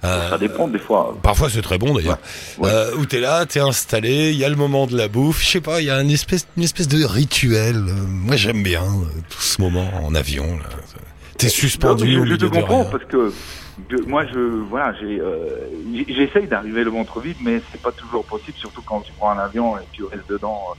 Euh, 0.02 0.30
ça 0.30 0.38
dépend 0.38 0.66
des 0.66 0.80
fois. 0.80 1.16
Parfois, 1.22 1.48
c'est 1.48 1.62
très 1.62 1.78
bon 1.78 1.94
d'ailleurs. 1.94 2.18
Ouais. 2.58 2.70
Euh, 2.70 2.96
où 2.98 3.06
t'es 3.06 3.20
là, 3.20 3.46
t'es 3.46 3.60
installé, 3.60 4.30
il 4.30 4.36
y 4.36 4.44
a 4.44 4.48
le 4.48 4.56
moment 4.56 4.88
de 4.88 4.96
la 4.96 5.06
bouffe. 5.06 5.40
Je 5.40 5.50
sais 5.50 5.60
pas, 5.60 5.80
il 5.80 5.86
y 5.86 5.90
a 5.90 6.00
une 6.00 6.10
espèce, 6.10 6.48
une 6.56 6.64
espèce 6.64 6.88
de 6.88 7.04
rituel. 7.04 7.76
moi, 7.76 8.34
j'aime 8.34 8.64
bien 8.64 8.82
tout 9.30 9.42
ce 9.42 9.62
moment 9.62 9.88
en 10.02 10.12
avion. 10.14 10.58
T'es 11.38 11.48
suspendu. 11.48 12.12
je, 12.12 12.30
je 12.30 12.34
te 12.34 12.46
comprends 12.46 12.84
parce 12.84 13.04
que 13.04 13.32
moi, 14.06 14.24
je 14.26 14.38
voilà, 14.38 14.92
j'ai 14.94 15.20
euh, 15.20 15.68
j'essaye 16.08 16.46
d'arriver 16.46 16.84
le 16.84 16.90
ventre 16.90 17.20
vide, 17.20 17.36
mais 17.42 17.60
c'est 17.70 17.80
pas 17.80 17.92
toujours 17.92 18.24
possible, 18.24 18.56
surtout 18.56 18.82
quand 18.82 19.00
tu 19.00 19.12
prends 19.12 19.30
un 19.30 19.38
avion 19.38 19.76
et 19.78 19.82
tu 19.92 20.04
restes 20.04 20.28
dedans 20.28 20.60
euh, 20.70 20.74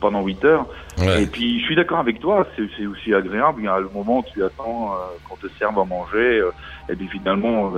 pendant 0.00 0.22
8 0.22 0.44
heures. 0.44 0.66
Et 1.02 1.26
puis, 1.26 1.60
je 1.60 1.64
suis 1.66 1.76
d'accord 1.76 1.98
avec 1.98 2.20
toi, 2.20 2.46
c'est 2.56 2.86
aussi 2.86 3.14
agréable. 3.14 3.60
Il 3.62 3.66
y 3.66 3.68
a 3.68 3.78
le 3.78 3.88
moment 3.88 4.18
où 4.18 4.24
tu 4.32 4.42
attends 4.42 4.92
euh, 4.92 4.96
qu'on 5.28 5.36
te 5.36 5.46
serve 5.58 5.78
à 5.78 5.84
manger, 5.84 6.42
et 6.88 6.96
puis 6.96 7.08
finalement, 7.08 7.72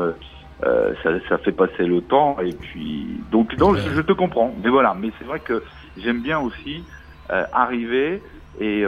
ça, 0.61 1.11
ça 1.29 1.39
fait 1.39 1.53
passer 1.53 1.85
le 1.85 2.01
temps. 2.01 2.37
Et 2.41 2.53
puis, 2.53 3.21
donc, 3.31 3.55
donc 3.57 3.77
je, 3.77 4.01
te 4.01 4.13
comprends. 4.13 4.55
Mais 4.63 4.71
voilà, 4.71 4.95
mais 4.99 5.11
c'est 5.19 5.25
vrai 5.25 5.41
que 5.41 5.63
j'aime 5.99 6.21
bien 6.21 6.39
aussi 6.39 6.85
arriver. 7.29 8.23
Et 8.61 8.85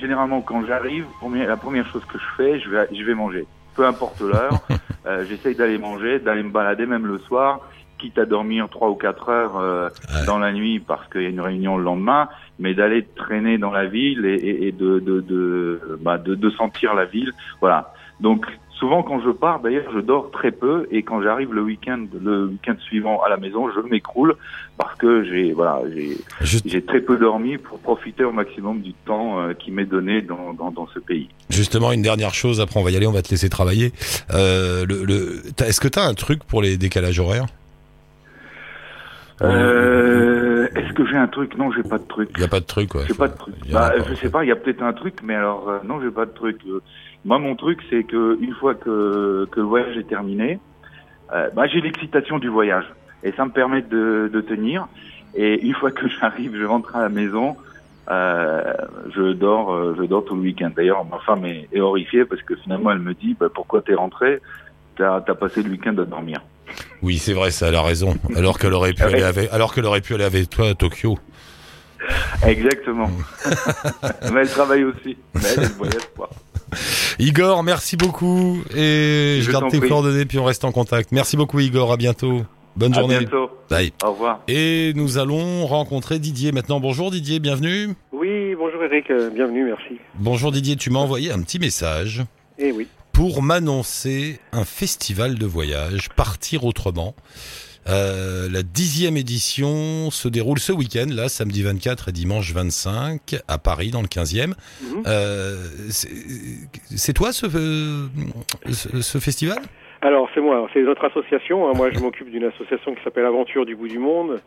généralement, 0.00 0.40
quand 0.40 0.64
j'arrive, 0.66 1.06
la 1.34 1.56
première 1.56 1.86
chose 1.90 2.04
que 2.04 2.18
je 2.18 2.36
fais, 2.36 2.60
je 2.60 2.70
vais, 2.70 2.88
je 2.92 3.02
vais 3.02 3.14
manger 3.14 3.46
peu 3.76 3.86
importe 3.86 4.20
l'heure. 4.20 4.58
euh, 5.06 5.24
J'essaye 5.24 5.54
d'aller 5.54 5.78
manger, 5.78 6.18
d'aller 6.18 6.42
me 6.42 6.50
balader 6.50 6.86
même 6.86 7.06
le 7.06 7.18
soir, 7.18 7.60
quitte 7.98 8.18
à 8.18 8.26
dormir 8.26 8.68
trois 8.68 8.90
ou 8.90 8.94
quatre 8.94 9.28
heures 9.28 9.56
euh, 9.56 9.88
dans 10.26 10.38
la 10.38 10.52
nuit 10.52 10.80
parce 10.80 11.08
qu'il 11.08 11.22
y 11.22 11.26
a 11.26 11.30
une 11.30 11.40
réunion 11.40 11.78
le 11.78 11.84
lendemain, 11.84 12.28
mais 12.58 12.74
d'aller 12.74 13.06
traîner 13.16 13.58
dans 13.58 13.72
la 13.72 13.86
ville 13.86 14.24
et, 14.26 14.34
et, 14.34 14.68
et 14.68 14.72
de, 14.72 14.98
de, 14.98 15.20
de, 15.20 15.98
bah, 16.00 16.18
de, 16.18 16.34
de 16.34 16.50
sentir 16.50 16.94
la 16.94 17.04
ville. 17.04 17.32
Voilà. 17.60 17.94
Donc 18.20 18.46
Souvent, 18.78 19.02
quand 19.02 19.20
je 19.22 19.30
pars, 19.30 19.60
d'ailleurs, 19.60 19.90
je 19.94 20.00
dors 20.00 20.30
très 20.30 20.50
peu 20.50 20.86
et 20.90 21.02
quand 21.02 21.22
j'arrive 21.22 21.54
le 21.54 21.62
week-end, 21.62 22.04
le 22.22 22.46
week-end 22.46 22.76
suivant 22.80 23.22
à 23.22 23.30
la 23.30 23.38
maison, 23.38 23.70
je 23.70 23.80
m'écroule 23.88 24.36
parce 24.76 24.94
que 24.98 25.24
j'ai 25.24 25.52
voilà, 25.54 25.80
j'ai 26.42 26.84
très 26.84 27.00
peu 27.00 27.16
dormi 27.16 27.56
pour 27.56 27.78
profiter 27.78 28.22
au 28.24 28.32
maximum 28.32 28.82
du 28.82 28.92
temps 28.92 29.40
euh, 29.40 29.54
qui 29.54 29.70
m'est 29.70 29.86
donné 29.86 30.20
dans, 30.20 30.52
dans, 30.52 30.70
dans, 30.70 30.86
ce 30.88 30.98
pays. 30.98 31.28
Justement, 31.48 31.90
une 31.92 32.02
dernière 32.02 32.34
chose, 32.34 32.60
après 32.60 32.78
on 32.78 32.82
va 32.82 32.90
y 32.90 32.96
aller, 32.96 33.06
on 33.06 33.12
va 33.12 33.22
te 33.22 33.30
laisser 33.30 33.48
travailler. 33.48 33.92
Euh, 34.34 34.84
le, 34.86 35.04
le, 35.04 35.42
Est-ce 35.64 35.80
que 35.80 35.88
tu 35.88 35.98
as 35.98 36.04
un 36.04 36.14
truc 36.14 36.44
pour 36.44 36.60
les 36.60 36.76
décalages 36.76 37.18
horaires? 37.18 37.46
Euh, 39.40 40.68
Est-ce 40.74 40.92
que 40.92 41.06
j'ai 41.06 41.16
un 41.16 41.28
truc? 41.28 41.56
Non, 41.56 41.70
j'ai 41.72 41.82
pas 41.82 41.98
de 41.98 42.06
truc. 42.06 42.30
Il 42.36 42.42
y 42.42 42.44
a 42.44 42.48
pas 42.48 42.60
de 42.60 42.66
truc, 42.66 42.94
ouais. 42.94 43.04
J'ai 43.08 43.14
pas 43.14 43.28
de 43.28 43.36
truc. 43.36 43.54
Bah, 43.70 43.92
je 44.06 44.14
sais 44.14 44.30
pas. 44.30 44.44
Il 44.44 44.48
y 44.48 44.52
a 44.52 44.56
peut-être 44.56 44.82
un 44.82 44.92
truc, 44.92 45.20
mais 45.22 45.34
alors 45.34 45.68
euh, 45.68 45.78
non, 45.84 46.00
j'ai 46.02 46.10
pas 46.10 46.26
de 46.26 46.32
truc. 46.32 46.58
Moi, 47.26 47.40
mon 47.40 47.56
truc, 47.56 47.80
c'est 47.90 48.04
que 48.04 48.38
une 48.40 48.54
fois 48.54 48.76
que, 48.76 49.48
que 49.50 49.58
le 49.58 49.66
voyage 49.66 49.96
est 49.96 50.08
terminé, 50.08 50.60
euh, 51.32 51.50
bah, 51.50 51.66
j'ai 51.66 51.80
l'excitation 51.80 52.38
du 52.38 52.48
voyage 52.48 52.84
et 53.24 53.32
ça 53.32 53.44
me 53.44 53.50
permet 53.50 53.82
de, 53.82 54.30
de 54.32 54.40
tenir. 54.40 54.86
Et 55.34 55.60
une 55.66 55.74
fois 55.74 55.90
que 55.90 56.06
j'arrive, 56.20 56.56
je 56.56 56.64
rentre 56.64 56.94
à 56.94 57.02
la 57.02 57.08
maison, 57.08 57.56
euh, 58.08 58.72
je 59.12 59.32
dors, 59.32 59.72
euh, 59.72 59.96
je 59.98 60.04
dors 60.04 60.24
tout 60.24 60.36
le 60.36 60.42
week-end. 60.42 60.70
D'ailleurs, 60.74 61.04
ma 61.04 61.18
femme 61.18 61.44
est, 61.44 61.68
est, 61.72 61.80
horrifiée 61.80 62.24
parce 62.24 62.42
que 62.42 62.54
finalement, 62.54 62.92
elle 62.92 63.00
me 63.00 63.12
dit 63.12 63.36
bah, 63.38 63.48
pourquoi 63.52 63.82
t'es 63.82 63.94
rentré? 63.94 64.40
T'as 64.96 65.16
as 65.16 65.34
passé 65.34 65.64
le 65.64 65.70
week-end 65.70 65.98
à 65.98 66.04
dormir. 66.04 66.40
Oui, 67.02 67.18
c'est 67.18 67.32
vrai, 67.32 67.50
ça, 67.50 67.68
elle 67.68 67.74
a 67.74 67.82
raison. 67.82 68.14
Alors 68.36 68.56
qu'elle 68.56 68.72
aurait 68.72 68.92
pu 68.92 69.02
aller 69.02 69.24
avec, 69.24 69.52
alors 69.52 69.74
qu'elle 69.74 69.86
aurait 69.86 70.00
pu 70.00 70.14
aller 70.14 70.24
avec 70.24 70.48
toi 70.48 70.68
à 70.68 70.74
Tokyo. 70.74 71.18
Exactement. 72.46 73.10
mais 74.32 74.42
elle 74.42 74.48
travaille 74.48 74.84
aussi. 74.84 75.16
Mais 75.34 75.40
elle, 75.56 75.64
elle 75.64 75.72
voyage 75.72 76.06
pas. 76.16 76.30
Igor, 77.18 77.62
merci 77.62 77.96
beaucoup. 77.96 78.62
Et 78.74 79.38
je, 79.40 79.50
garde 79.50 79.70
tes 79.70 79.80
coordonnées, 79.80 80.26
puis 80.26 80.38
on 80.38 80.44
reste 80.44 80.64
en 80.64 80.72
contact. 80.72 81.12
Merci 81.12 81.36
beaucoup, 81.36 81.60
Igor. 81.60 81.92
À 81.92 81.96
bientôt. 81.96 82.42
Bonne 82.76 82.92
journée. 82.92 83.16
À 83.16 83.20
bientôt. 83.20 83.50
Bye. 83.70 83.92
Au 84.04 84.12
revoir. 84.12 84.40
Et 84.48 84.92
nous 84.94 85.16
allons 85.16 85.66
rencontrer 85.66 86.18
Didier 86.18 86.52
maintenant. 86.52 86.78
Bonjour 86.78 87.10
Didier, 87.10 87.40
bienvenue. 87.40 87.94
Oui, 88.12 88.54
bonjour 88.54 88.84
Eric, 88.84 89.10
euh, 89.10 89.30
bienvenue, 89.30 89.64
merci. 89.64 89.98
Bonjour 90.16 90.52
Didier, 90.52 90.76
tu 90.76 90.90
m'as 90.90 90.98
envoyé 90.98 91.32
un 91.32 91.40
petit 91.40 91.58
message. 91.58 92.22
Eh 92.58 92.72
oui. 92.72 92.86
Pour 93.12 93.40
m'annoncer 93.40 94.40
un 94.52 94.64
festival 94.64 95.36
de 95.36 95.46
voyage, 95.46 96.10
Partir 96.16 96.64
autrement. 96.64 97.14
Euh, 97.88 98.48
la 98.50 98.62
dixième 98.62 99.16
édition 99.16 100.10
se 100.10 100.28
déroule 100.28 100.58
ce 100.58 100.72
week-end, 100.72 101.06
là, 101.08 101.28
samedi 101.28 101.62
24 101.62 102.08
et 102.08 102.12
dimanche 102.12 102.52
25, 102.52 103.36
à 103.46 103.58
Paris, 103.58 103.90
dans 103.90 104.02
le 104.02 104.08
15e. 104.08 104.48
Mhm. 104.48 105.02
euh, 105.06 105.54
c'est 105.90 107.12
toi 107.12 107.32
ce, 107.32 107.46
ce, 108.70 109.00
ce 109.00 109.18
festival? 109.18 109.58
Alors 110.02 110.28
c'est 110.34 110.40
moi, 110.40 110.68
c'est 110.74 110.82
notre 110.82 111.04
association. 111.06 111.68
Hein. 111.68 111.72
Moi 111.74 111.90
je 111.90 111.98
m'occupe 111.98 112.30
d'une 112.30 112.44
association 112.44 112.94
qui 112.94 113.02
s'appelle 113.02 113.24
Aventure 113.24 113.64
du 113.64 113.74
bout 113.74 113.88
du 113.88 113.98
monde, 113.98 114.40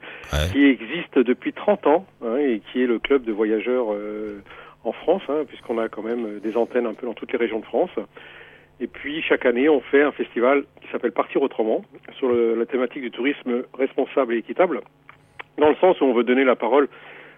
qui 0.51 0.63
existe 0.63 1.17
depuis 1.17 1.53
30 1.53 1.87
ans 1.87 2.05
hein, 2.23 2.37
et 2.37 2.61
qui 2.71 2.83
est 2.83 2.87
le 2.87 2.99
club 2.99 3.23
de 3.23 3.31
voyageurs 3.31 3.87
euh, 3.91 4.41
en 4.83 4.91
France, 4.91 5.23
hein, 5.27 5.43
puisqu'on 5.47 5.77
a 5.79 5.89
quand 5.89 6.03
même 6.03 6.39
des 6.39 6.55
antennes 6.55 6.85
un 6.85 6.93
peu 6.93 7.07
dans 7.07 7.13
toutes 7.13 7.31
les 7.31 7.37
régions 7.37 7.59
de 7.59 7.65
France. 7.65 7.89
Et 8.81 8.87
puis 8.87 9.21
chaque 9.21 9.45
année, 9.45 9.67
on 9.69 9.81
fait 9.81 10.01
un 10.01 10.11
festival 10.11 10.63
qui 10.81 10.87
s'appelle 10.91 11.11
Partir 11.11 11.41
autrement 11.41 11.83
sur 12.17 12.31
la 12.31 12.65
thématique 12.65 13.01
du 13.01 13.11
tourisme 13.11 13.63
responsable 13.73 14.33
et 14.33 14.37
équitable, 14.37 14.81
dans 15.57 15.69
le 15.69 15.75
sens 15.75 15.99
où 15.99 16.05
on 16.05 16.13
veut 16.13 16.23
donner 16.23 16.45
la 16.45 16.55
parole 16.55 16.87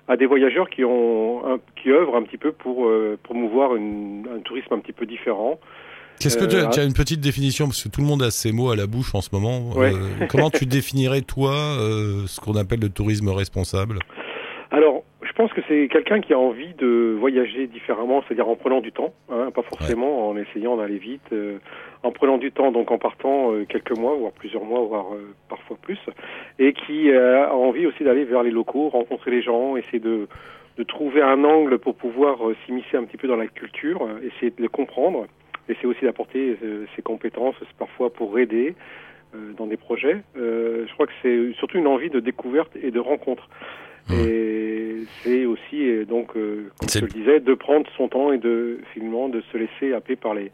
à 0.07 0.17
des 0.17 0.25
voyageurs 0.25 0.69
qui 0.69 0.83
ont 0.83 1.59
qui 1.81 1.89
œuvrent 1.89 2.15
un 2.15 2.23
petit 2.23 2.37
peu 2.37 2.51
pour 2.51 2.85
euh, 2.85 3.17
promouvoir 3.23 3.75
une, 3.75 4.27
un 4.35 4.39
tourisme 4.39 4.73
un 4.73 4.79
petit 4.79 4.93
peu 4.93 5.05
différent. 5.05 5.59
Qu'est-ce 6.19 6.37
que 6.37 6.45
tu, 6.45 6.55
as, 6.55 6.83
une 6.83 6.93
petite 6.93 7.19
définition 7.19 7.65
parce 7.65 7.83
que 7.83 7.89
tout 7.89 8.01
le 8.01 8.07
monde 8.07 8.21
a 8.21 8.29
ces 8.29 8.51
mots 8.51 8.69
à 8.69 8.75
la 8.75 8.85
bouche 8.85 9.15
en 9.15 9.21
ce 9.21 9.29
moment. 9.33 9.71
Euh, 9.77 9.91
comment 10.29 10.51
tu 10.51 10.67
définirais 10.67 11.21
toi 11.21 11.53
euh, 11.53 12.27
ce 12.27 12.39
qu'on 12.39 12.55
appelle 12.55 12.79
le 12.79 12.89
tourisme 12.89 13.29
responsable? 13.29 13.97
Alors, 14.69 15.03
pense 15.41 15.53
que 15.53 15.61
c'est 15.67 15.87
quelqu'un 15.87 16.21
qui 16.21 16.33
a 16.33 16.39
envie 16.39 16.75
de 16.75 17.15
voyager 17.19 17.65
différemment, 17.65 18.21
c'est-à-dire 18.21 18.47
en 18.47 18.55
prenant 18.55 18.79
du 18.79 18.91
temps, 18.91 19.11
hein, 19.31 19.49
pas 19.49 19.63
forcément 19.63 20.29
en 20.29 20.37
essayant 20.37 20.77
d'aller 20.77 20.99
vite, 20.99 21.33
euh, 21.33 21.57
en 22.03 22.11
prenant 22.11 22.37
du 22.37 22.51
temps, 22.51 22.71
donc 22.71 22.91
en 22.91 22.99
partant 22.99 23.51
euh, 23.51 23.65
quelques 23.67 23.97
mois, 23.97 24.13
voire 24.13 24.33
plusieurs 24.33 24.63
mois, 24.63 24.81
voire 24.81 25.15
euh, 25.15 25.33
parfois 25.49 25.77
plus, 25.81 25.97
et 26.59 26.73
qui 26.73 27.11
a 27.11 27.55
envie 27.55 27.87
aussi 27.87 28.03
d'aller 28.03 28.23
vers 28.23 28.43
les 28.43 28.51
locaux, 28.51 28.89
rencontrer 28.89 29.31
les 29.31 29.41
gens, 29.41 29.77
essayer 29.77 29.97
de, 29.97 30.27
de 30.77 30.83
trouver 30.83 31.23
un 31.23 31.43
angle 31.43 31.79
pour 31.79 31.95
pouvoir 31.95 32.37
s'immiscer 32.67 32.95
un 32.95 33.05
petit 33.05 33.17
peu 33.17 33.27
dans 33.27 33.35
la 33.35 33.47
culture, 33.47 34.07
essayer 34.21 34.51
de 34.51 34.61
les 34.61 34.67
comprendre, 34.69 35.25
essayer 35.69 35.87
aussi 35.87 36.05
d'apporter 36.05 36.55
ses 36.95 37.01
compétences, 37.01 37.55
parfois 37.79 38.13
pour 38.13 38.37
aider 38.37 38.75
dans 39.57 39.65
des 39.65 39.77
projets. 39.77 40.17
je 40.35 40.93
crois 40.93 41.07
que 41.07 41.13
c'est 41.23 41.53
surtout 41.53 41.79
une 41.79 41.87
envie 41.87 42.11
de 42.11 42.19
découverte 42.19 42.75
et 42.75 42.91
de 42.91 42.99
rencontre. 42.99 43.49
Et 44.09 44.60
c'est 45.23 45.45
aussi, 45.45 45.87
euh, 45.87 46.05
donc, 46.05 46.35
euh, 46.35 46.69
comme 46.79 46.89
je 46.89 46.99
le 46.99 47.07
disais, 47.07 47.39
de 47.39 47.53
prendre 47.53 47.89
son 47.97 48.07
temps 48.07 48.31
et 48.31 48.37
de, 48.37 48.79
finalement, 48.93 49.29
de 49.29 49.41
se 49.51 49.57
laisser 49.57 49.93
happer 49.93 50.15
par 50.15 50.33
les, 50.33 50.51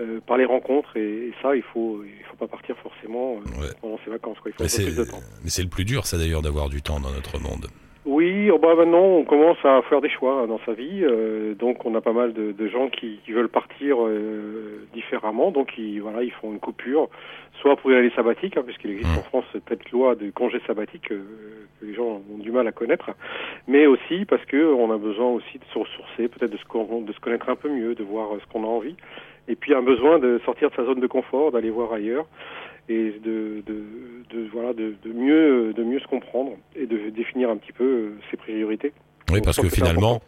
euh, 0.00 0.20
par 0.26 0.36
les 0.36 0.44
rencontres. 0.44 0.96
Et, 0.96 1.32
ça, 1.42 1.56
il 1.56 1.62
faut, 1.62 2.02
il 2.04 2.24
faut 2.24 2.36
pas 2.36 2.48
partir 2.48 2.76
forcément 2.78 3.40
pendant 3.80 3.98
ses 4.04 4.10
vacances. 4.10 4.38
Quoi. 4.40 4.50
Il 4.50 4.54
faut 4.54 4.62
un 4.64 4.84
peu 4.84 4.90
plus 4.90 4.96
de 4.96 5.10
temps. 5.10 5.20
Mais 5.42 5.50
c'est 5.50 5.62
le 5.62 5.68
plus 5.68 5.84
dur, 5.84 6.06
ça 6.06 6.18
d'ailleurs, 6.18 6.42
d'avoir 6.42 6.68
du 6.68 6.82
temps 6.82 7.00
dans 7.00 7.12
notre 7.12 7.38
monde. 7.40 7.66
Oui, 8.12 8.50
oh 8.50 8.58
bah 8.58 8.74
maintenant 8.74 9.04
on 9.04 9.22
commence 9.22 9.64
à 9.64 9.82
faire 9.82 10.00
des 10.00 10.10
choix 10.10 10.44
dans 10.48 10.58
sa 10.66 10.72
vie, 10.72 11.04
euh, 11.04 11.54
donc 11.54 11.86
on 11.86 11.94
a 11.94 12.00
pas 12.00 12.12
mal 12.12 12.32
de, 12.32 12.50
de 12.50 12.66
gens 12.66 12.88
qui, 12.88 13.20
qui, 13.24 13.30
veulent 13.30 13.48
partir 13.48 13.98
euh, 14.04 14.84
différemment, 14.92 15.52
donc 15.52 15.78
ils, 15.78 16.00
voilà, 16.00 16.24
ils 16.24 16.32
font 16.32 16.50
une 16.50 16.58
coupure, 16.58 17.08
soit 17.60 17.76
pour 17.76 17.92
y 17.92 17.94
aller 17.94 18.10
sabbatique, 18.10 18.56
hein, 18.56 18.64
puisqu'il 18.66 18.90
existe 18.90 19.16
en 19.16 19.20
mmh. 19.20 19.30
France 19.30 19.44
cette 19.52 19.90
loi 19.92 20.16
de 20.16 20.28
congé 20.30 20.60
sabbatique 20.66 21.12
euh, 21.12 21.22
que 21.80 21.86
les 21.86 21.94
gens 21.94 22.20
ont 22.34 22.38
du 22.38 22.50
mal 22.50 22.66
à 22.66 22.72
connaître, 22.72 23.10
mais 23.68 23.86
aussi 23.86 24.24
parce 24.24 24.44
que 24.44 24.74
on 24.74 24.90
a 24.90 24.98
besoin 24.98 25.28
aussi 25.28 25.58
de 25.58 25.64
se 25.72 25.78
ressourcer, 25.78 26.26
peut-être 26.26 26.50
de 26.50 26.58
se, 26.58 27.04
de 27.04 27.12
se 27.12 27.20
connaître 27.20 27.48
un 27.48 27.54
peu 27.54 27.68
mieux, 27.68 27.94
de 27.94 28.02
voir 28.02 28.30
ce 28.40 28.52
qu'on 28.52 28.64
a 28.64 28.66
envie, 28.66 28.96
et 29.46 29.54
puis 29.54 29.72
un 29.72 29.82
besoin 29.82 30.18
de 30.18 30.40
sortir 30.44 30.70
de 30.70 30.74
sa 30.74 30.84
zone 30.84 30.98
de 30.98 31.06
confort, 31.06 31.52
d'aller 31.52 31.70
voir 31.70 31.92
ailleurs 31.92 32.26
et 32.88 33.12
de, 33.24 33.62
de, 33.66 33.84
de 34.30 34.48
voilà 34.52 34.72
de, 34.72 34.94
de, 35.04 35.12
mieux 35.12 35.72
de 35.72 35.82
mieux 35.82 36.00
se 36.00 36.06
comprendre 36.06 36.52
et 36.74 36.86
de 36.86 37.10
définir 37.10 37.50
un 37.50 37.56
petit 37.56 37.72
peu 37.72 37.84
euh, 37.84 38.18
ses 38.30 38.36
priorités. 38.36 38.92
Oui, 39.30 39.40
parce 39.42 39.60
que 39.60 39.68
finalement, 39.68 40.20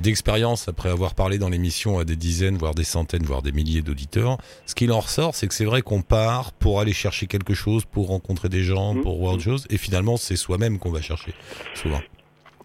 d'expérience 0.00 0.68
après 0.68 0.88
avoir 0.88 1.14
parlé 1.14 1.38
dans 1.38 1.50
l'émission 1.50 1.98
à 1.98 2.04
des 2.04 2.16
dizaines, 2.16 2.56
voire 2.56 2.74
des 2.74 2.82
centaines, 2.82 3.22
voire 3.22 3.42
des 3.42 3.52
milliers 3.52 3.82
d'auditeurs. 3.82 4.38
Ce 4.64 4.74
qu'il 4.74 4.90
en 4.90 5.00
ressort, 5.00 5.34
c'est 5.34 5.46
que 5.46 5.54
c'est 5.54 5.66
vrai 5.66 5.82
qu'on 5.82 6.00
part 6.00 6.52
pour 6.52 6.80
aller 6.80 6.94
chercher 6.94 7.26
quelque 7.26 7.52
chose, 7.54 7.84
pour 7.84 8.08
rencontrer 8.08 8.48
des 8.48 8.62
gens, 8.62 8.94
mmh. 8.94 9.02
pour 9.02 9.18
voir 9.18 9.34
autre 9.34 9.42
chose, 9.42 9.66
et 9.70 9.76
finalement 9.76 10.16
c'est 10.16 10.36
soi-même 10.36 10.78
qu'on 10.78 10.90
va 10.90 11.02
chercher 11.02 11.32
souvent. 11.74 12.00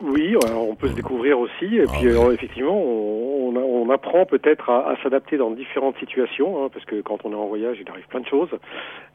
Oui, 0.01 0.35
on 0.55 0.75
peut 0.75 0.87
se 0.89 0.93
découvrir 0.93 1.37
aussi, 1.37 1.65
et 1.65 1.83
ah 1.87 1.91
puis 1.91 2.07
effectivement, 2.07 2.81
on, 2.81 3.22
on, 3.83 3.89
apprend 3.89 4.25
peut-être 4.25 4.69
à, 4.69 4.95
s'adapter 5.03 5.37
dans 5.37 5.51
différentes 5.51 5.97
situations, 5.97 6.63
hein, 6.63 6.69
parce 6.71 6.85
que 6.85 7.01
quand 7.01 7.25
on 7.25 7.31
est 7.31 7.35
en 7.35 7.47
voyage, 7.47 7.77
il 7.79 7.89
arrive 7.89 8.07
plein 8.07 8.21
de 8.21 8.27
choses, 8.27 8.49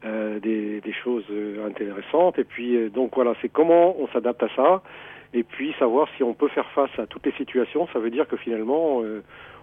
euh, 0.05 0.39
des, 0.39 0.81
choses 1.03 1.25
euh, 1.31 1.65
intéressantes, 1.67 2.39
et 2.39 2.43
puis 2.43 2.75
euh, 2.75 2.89
donc 2.89 3.11
voilà, 3.15 3.33
c'est 3.41 3.49
comment 3.49 3.95
on 3.99 4.07
s'adapte 4.09 4.43
à 4.43 4.49
ça, 4.55 4.81
et 5.33 5.43
puis 5.43 5.73
savoir 5.79 6.07
si 6.17 6.23
on 6.23 6.33
peut 6.33 6.49
faire 6.49 6.69
face 6.71 6.97
à 6.97 7.05
toutes 7.07 7.25
les 7.25 7.33
situations, 7.33 7.87
ça 7.93 7.99
veut 7.99 8.09
dire 8.09 8.27
que 8.27 8.37
finalement, 8.37 9.01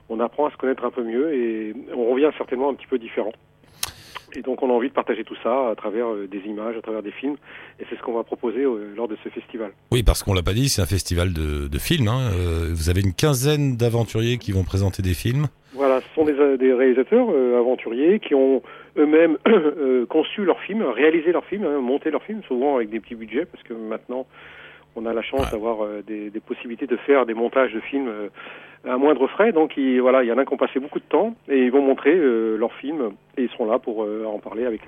on 0.08 0.20
apprend 0.20 0.46
à 0.46 0.50
se 0.50 0.56
connaître 0.56 0.84
un 0.84 0.90
peu 0.90 1.02
mieux, 1.02 1.34
et 1.34 1.74
on 1.94 2.10
revient 2.12 2.30
certainement 2.36 2.70
un 2.70 2.74
petit 2.74 2.86
peu 2.86 2.98
différent. 2.98 3.32
Et 4.36 4.42
donc 4.42 4.62
on 4.62 4.68
a 4.68 4.72
envie 4.72 4.88
de 4.88 4.92
partager 4.92 5.24
tout 5.24 5.36
ça 5.42 5.70
à 5.70 5.74
travers 5.74 6.08
euh, 6.08 6.28
des 6.30 6.40
images, 6.40 6.76
à 6.76 6.82
travers 6.82 7.02
des 7.02 7.10
films, 7.10 7.36
et 7.80 7.84
c'est 7.88 7.96
ce 7.96 8.02
qu'on 8.02 8.12
va 8.12 8.22
proposer 8.22 8.64
euh, 8.64 8.92
lors 8.94 9.08
de 9.08 9.16
ce 9.24 9.30
festival. 9.30 9.72
Oui, 9.90 10.02
parce 10.02 10.22
qu'on 10.22 10.34
l'a 10.34 10.42
pas 10.42 10.52
dit, 10.52 10.68
c'est 10.68 10.82
un 10.82 10.86
festival 10.86 11.32
de, 11.32 11.68
de 11.68 11.78
films. 11.78 12.08
Hein. 12.08 12.30
Euh, 12.34 12.68
vous 12.70 12.90
avez 12.90 13.00
une 13.00 13.14
quinzaine 13.14 13.78
d'aventuriers 13.78 14.36
qui 14.36 14.52
vont 14.52 14.62
présenter 14.62 15.02
des 15.02 15.14
films. 15.14 15.46
Voilà, 15.72 16.02
ce 16.02 16.14
sont 16.14 16.24
des, 16.24 16.58
des 16.58 16.72
réalisateurs 16.72 17.28
aventuriers 17.58 18.20
qui 18.20 18.34
ont 18.34 18.62
eux-mêmes 18.98 19.38
conçu 20.08 20.44
leurs 20.44 20.60
films, 20.60 20.82
réalisé 20.82 21.32
leurs 21.32 21.44
films, 21.46 21.64
hein, 21.64 21.80
monté 21.80 22.10
leurs 22.10 22.22
films, 22.22 22.42
souvent 22.46 22.76
avec 22.76 22.90
des 22.90 23.00
petits 23.00 23.14
budgets, 23.14 23.46
parce 23.46 23.62
que 23.62 23.72
maintenant 23.72 24.26
on 24.96 25.04
a 25.04 25.12
la 25.12 25.20
chance 25.20 25.50
d'avoir 25.50 25.86
des, 26.06 26.30
des, 26.30 26.40
possibilités 26.40 26.86
de 26.86 26.96
faire 26.96 27.26
des 27.26 27.34
montages 27.34 27.74
de 27.74 27.80
films 27.80 28.10
à 28.84 28.96
moindre 28.96 29.26
frais. 29.28 29.52
Donc 29.52 29.76
il, 29.76 30.00
voilà, 30.00 30.22
il 30.22 30.28
y 30.28 30.32
en 30.32 30.38
a 30.38 30.44
qui 30.44 30.52
ont 30.52 30.58
passé 30.58 30.80
beaucoup 30.80 30.98
de 30.98 31.04
temps 31.04 31.34
et 31.48 31.64
ils 31.64 31.70
vont 31.70 31.82
montrer 31.82 32.14
euh, 32.14 32.56
leurs 32.56 32.74
films 32.74 33.12
et 33.36 33.44
ils 33.44 33.50
seront 33.50 33.70
là 33.70 33.78
pour 33.78 34.04
euh, 34.04 34.24
en 34.26 34.38
parler 34.38 34.66
avec, 34.66 34.82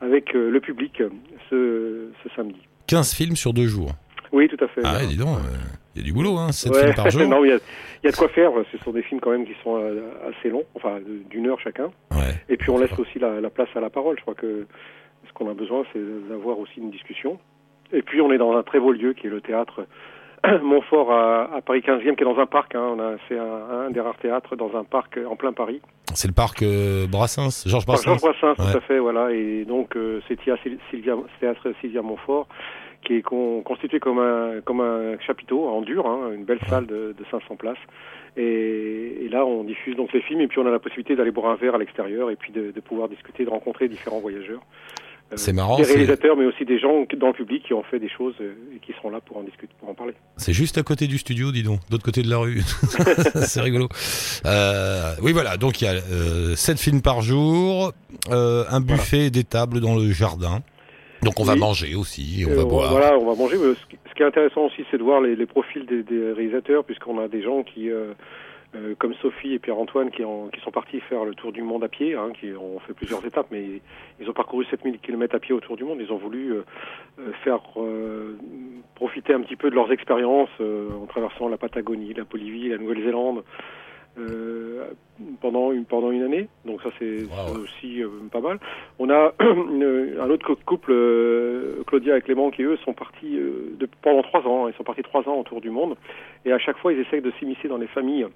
avec 0.00 0.34
euh, 0.34 0.50
le 0.50 0.60
public 0.60 1.02
ce, 1.48 2.08
ce, 2.22 2.28
samedi. 2.34 2.60
15 2.86 3.14
films 3.14 3.36
sur 3.36 3.52
deux 3.52 3.66
jours 3.66 3.90
Oui, 4.32 4.48
tout 4.48 4.62
à 4.62 4.68
fait. 4.68 4.80
Ah, 4.84 5.04
dis 5.06 5.16
donc, 5.16 5.38
il 5.94 6.02
y 6.02 6.04
a 6.04 6.06
du 6.06 6.12
boulot, 6.12 6.38
hein, 6.38 6.52
7 6.52 6.74
films 6.74 6.94
par 6.94 7.10
jour. 7.10 7.26
non, 7.26 7.44
il 7.44 7.48
y, 7.48 7.52
a, 7.52 7.58
y, 8.04 8.08
a, 8.08 8.10
de 8.10 8.16
quoi 8.16 8.28
faire. 8.28 8.50
Ce 8.72 8.78
sont 8.78 8.92
des 8.92 9.02
films 9.02 9.20
quand 9.20 9.30
même 9.30 9.46
qui 9.46 9.54
sont 9.62 9.76
assez 10.28 10.48
longs, 10.48 10.64
enfin 10.74 10.98
d'une 11.30 11.46
heure 11.46 11.60
chacun. 11.60 11.90
Ouais, 12.12 12.34
et 12.48 12.56
puis 12.56 12.70
on 12.70 12.78
laisse 12.78 12.96
aussi 12.98 13.18
la, 13.18 13.40
la, 13.40 13.50
place 13.50 13.68
à 13.74 13.80
la 13.80 13.90
parole. 13.90 14.16
Je 14.16 14.22
crois 14.22 14.34
que 14.34 14.66
ce 15.26 15.32
qu'on 15.32 15.50
a 15.50 15.54
besoin, 15.54 15.84
c'est 15.92 16.00
d'avoir 16.28 16.58
aussi 16.58 16.78
une 16.78 16.90
discussion. 16.90 17.38
Et 17.92 18.02
puis 18.02 18.20
on 18.20 18.32
est 18.32 18.38
dans 18.38 18.56
un 18.56 18.62
très 18.62 18.78
beau 18.78 18.92
lieu 18.92 19.14
qui 19.14 19.26
est 19.26 19.30
le 19.30 19.40
théâtre 19.40 19.84
Montfort 20.62 21.12
à, 21.12 21.56
à, 21.56 21.60
Paris 21.60 21.80
15e, 21.80 22.14
qui 22.14 22.22
est 22.22 22.24
dans 22.24 22.38
un 22.38 22.46
parc. 22.46 22.74
Hein. 22.74 22.96
Fait 23.28 23.38
un, 23.38 23.86
un, 23.86 23.90
des 23.90 24.00
rares 24.00 24.16
théâtres 24.16 24.56
dans 24.56 24.76
un 24.76 24.84
parc 24.84 25.18
en 25.28 25.36
plein 25.36 25.52
Paris. 25.52 25.80
C'est 26.14 26.28
le 26.28 26.34
parc 26.34 26.62
euh, 26.62 27.06
Brassens, 27.06 27.64
Georges 27.66 27.86
Brassens. 27.86 28.18
Georges 28.18 28.20
Brassens, 28.20 28.54
tout 28.54 28.76
à 28.76 28.80
fait, 28.80 28.98
voilà. 28.98 29.32
Et 29.32 29.64
donc 29.64 29.96
euh, 29.96 30.20
c'est 30.26 30.38
Sylvia, 30.90 31.16
théâtre 31.40 31.72
Sylvia 31.80 32.02
Montfort, 32.02 32.48
qui 33.04 33.16
est 33.16 33.22
con, 33.22 33.62
constitué 33.62 34.00
comme 34.00 34.18
un 34.18 34.60
comme 34.64 34.80
un 34.80 35.18
chapiteau 35.20 35.68
en 35.68 35.82
dur, 35.82 36.06
hein, 36.06 36.32
une 36.34 36.44
belle 36.44 36.60
salle 36.68 36.86
de, 36.86 37.14
de 37.16 37.24
500 37.30 37.56
places. 37.56 37.78
Et, 38.36 39.24
et, 39.24 39.28
là, 39.28 39.44
on 39.44 39.64
diffuse 39.64 39.96
donc 39.96 40.12
les 40.12 40.20
films, 40.20 40.40
et 40.40 40.46
puis 40.46 40.60
on 40.60 40.66
a 40.66 40.70
la 40.70 40.78
possibilité 40.78 41.16
d'aller 41.16 41.32
boire 41.32 41.50
un 41.50 41.56
verre 41.56 41.74
à 41.74 41.78
l'extérieur, 41.78 42.30
et 42.30 42.36
puis 42.36 42.52
de, 42.52 42.70
de 42.70 42.80
pouvoir 42.80 43.08
discuter, 43.08 43.44
de 43.44 43.50
rencontrer 43.50 43.88
différents 43.88 44.20
voyageurs. 44.20 44.62
Euh, 45.32 45.36
c'est 45.36 45.52
marrant. 45.52 45.76
Des 45.76 45.84
réalisateurs, 45.84 46.36
mais 46.36 46.44
aussi 46.44 46.64
des 46.64 46.78
gens 46.78 47.06
dans 47.16 47.28
le 47.28 47.32
public 47.32 47.62
qui 47.64 47.72
ont 47.72 47.84
fait 47.84 47.98
des 47.98 48.08
choses 48.08 48.34
euh, 48.40 48.54
et 48.74 48.78
qui 48.80 48.92
seront 48.92 49.10
là 49.10 49.20
pour 49.20 49.36
en 49.36 49.42
discuter, 49.42 49.72
pour 49.78 49.88
en 49.88 49.94
parler. 49.94 50.14
C'est 50.36 50.52
juste 50.52 50.76
à 50.78 50.82
côté 50.82 51.06
du 51.06 51.18
studio, 51.18 51.52
dis 51.52 51.62
donc, 51.62 51.80
d'autre 51.88 52.04
côté 52.04 52.22
de 52.22 52.30
la 52.30 52.38
rue. 52.38 52.60
c'est 53.46 53.60
rigolo. 53.60 53.88
Euh, 54.46 55.14
oui, 55.22 55.32
voilà. 55.32 55.56
Donc 55.56 55.80
il 55.80 55.84
y 55.84 55.88
a 55.88 55.92
euh, 55.92 56.56
7 56.56 56.78
films 56.78 57.02
par 57.02 57.22
jour, 57.22 57.92
euh, 58.30 58.64
un 58.70 58.80
buffet 58.80 59.16
voilà. 59.16 59.30
des 59.30 59.44
tables 59.44 59.80
dans 59.80 59.94
le 59.94 60.10
jardin. 60.10 60.60
Donc 61.22 61.38
on 61.38 61.42
oui. 61.42 61.48
va 61.50 61.56
manger 61.56 61.94
aussi, 61.94 62.44
on 62.48 62.54
va 62.54 62.64
boire. 62.64 62.90
Voilà, 62.90 63.16
on 63.18 63.26
va 63.26 63.34
manger. 63.34 63.56
Ce 63.56 64.14
qui 64.14 64.22
est 64.22 64.26
intéressant 64.26 64.62
aussi, 64.62 64.84
c'est 64.90 64.98
de 64.98 65.02
voir 65.02 65.20
les, 65.20 65.36
les 65.36 65.46
profils 65.46 65.86
des, 65.86 66.02
des 66.02 66.32
réalisateurs, 66.32 66.82
puisqu'on 66.84 67.22
a 67.22 67.28
des 67.28 67.42
gens 67.42 67.62
qui 67.62 67.88
euh, 68.76 68.94
comme 68.98 69.14
Sophie 69.14 69.54
et 69.54 69.58
Pierre-Antoine 69.58 70.10
qui, 70.10 70.22
qui, 70.22 70.60
sont 70.60 70.70
partis 70.70 71.00
faire 71.00 71.24
le 71.24 71.34
tour 71.34 71.50
du 71.50 71.62
monde 71.62 71.82
à 71.82 71.88
pied, 71.88 72.14
hein, 72.14 72.30
qui 72.38 72.52
ont 72.52 72.78
fait 72.80 72.92
plusieurs 72.92 73.24
étapes, 73.26 73.48
mais 73.50 73.80
ils 74.20 74.30
ont 74.30 74.32
parcouru 74.32 74.64
7000 74.64 75.00
km 75.00 75.34
à 75.34 75.38
pied 75.40 75.52
autour 75.54 75.76
du 75.76 75.82
monde. 75.82 75.98
Ils 76.00 76.12
ont 76.12 76.18
voulu 76.18 76.52
euh, 76.52 76.62
euh 77.18 77.32
faire 77.42 77.60
euh, 77.78 78.36
profiter 78.94 79.34
un 79.34 79.40
petit 79.40 79.56
peu 79.56 79.70
de 79.70 79.74
leurs 79.74 79.90
expériences 79.90 80.50
euh, 80.60 80.88
en 81.02 81.06
traversant 81.06 81.48
la 81.48 81.56
Patagonie, 81.56 82.14
la 82.14 82.24
Bolivie, 82.24 82.68
la 82.68 82.78
Nouvelle-Zélande. 82.78 83.42
pendant 85.40 85.72
une 85.72 85.84
pendant 85.84 86.10
une 86.10 86.22
année 86.22 86.48
donc 86.64 86.82
ça 86.82 86.90
c'est 86.98 87.22
wow. 87.22 87.62
aussi 87.62 88.02
pas 88.30 88.40
mal 88.40 88.58
on 88.98 89.08
a 89.08 89.32
une, 89.40 90.16
un 90.20 90.28
autre 90.28 90.54
couple 90.66 90.92
Claudia 91.86 92.18
et 92.18 92.20
Clément 92.20 92.50
qui 92.50 92.62
eux 92.64 92.76
sont 92.84 92.92
partis 92.92 93.38
de, 93.38 93.88
pendant 94.02 94.22
trois 94.22 94.42
ans 94.46 94.68
ils 94.68 94.74
sont 94.74 94.84
partis 94.84 95.02
trois 95.02 95.26
ans 95.28 95.38
autour 95.38 95.60
du 95.60 95.70
monde 95.70 95.96
et 96.44 96.52
à 96.52 96.58
chaque 96.58 96.76
fois 96.78 96.92
ils 96.92 97.00
essayent 97.00 97.22
de 97.22 97.32
s'immiscer 97.38 97.68
dans 97.68 97.78
les 97.78 97.86
familles 97.86 98.26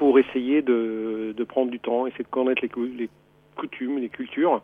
pour 0.00 0.18
essayer 0.18 0.62
de, 0.62 1.34
de, 1.36 1.44
prendre 1.44 1.70
du 1.70 1.78
temps, 1.78 2.06
essayer 2.06 2.24
de 2.24 2.30
connaître 2.30 2.62
les, 2.62 2.70
les, 2.96 3.10
coutumes, 3.54 3.98
les 3.98 4.08
cultures. 4.08 4.62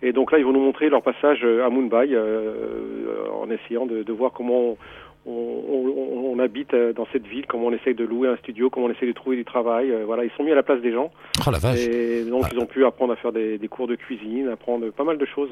Et 0.00 0.14
donc 0.14 0.32
là, 0.32 0.38
ils 0.38 0.44
vont 0.46 0.54
nous 0.54 0.64
montrer 0.64 0.88
leur 0.88 1.02
passage 1.02 1.44
à 1.44 1.68
Mumbai 1.68 2.14
euh, 2.14 3.26
en 3.30 3.50
essayant 3.50 3.84
de, 3.84 4.02
de 4.02 4.12
voir 4.14 4.32
comment 4.32 4.78
on, 5.26 5.30
on, 5.30 6.32
on, 6.32 6.38
habite 6.38 6.74
dans 6.74 7.06
cette 7.12 7.26
ville, 7.26 7.44
comment 7.46 7.66
on 7.66 7.72
essaye 7.72 7.94
de 7.94 8.04
louer 8.04 8.28
un 8.28 8.38
studio, 8.38 8.70
comment 8.70 8.86
on 8.86 8.90
essaye 8.90 9.08
de 9.08 9.12
trouver 9.12 9.36
du 9.36 9.44
travail. 9.44 9.92
Euh, 9.92 10.04
voilà, 10.06 10.24
ils 10.24 10.30
sont 10.30 10.44
mis 10.44 10.52
à 10.52 10.54
la 10.54 10.62
place 10.62 10.80
des 10.80 10.92
gens. 10.92 11.10
Oh 11.46 11.50
la 11.50 11.58
vache. 11.58 11.86
Et 11.86 12.24
donc 12.24 12.44
ah. 12.46 12.48
ils 12.50 12.58
ont 12.58 12.64
pu 12.64 12.86
apprendre 12.86 13.12
à 13.12 13.16
faire 13.16 13.32
des, 13.32 13.58
des, 13.58 13.68
cours 13.68 13.86
de 13.86 13.96
cuisine, 13.96 14.48
apprendre 14.48 14.90
pas 14.92 15.04
mal 15.04 15.18
de 15.18 15.26
choses. 15.26 15.50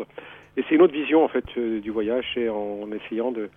Et 0.57 0.65
c'est 0.67 0.77
une 0.77 0.81
autre 0.81 0.95
vision 0.95 1.23
en 1.23 1.29
fait 1.29 1.45
euh, 1.59 1.81
du 1.81 1.91
voyage, 1.91 2.39
en, 2.39 2.81
en 2.85 2.93
essayant 2.93 3.31
de 3.31 3.51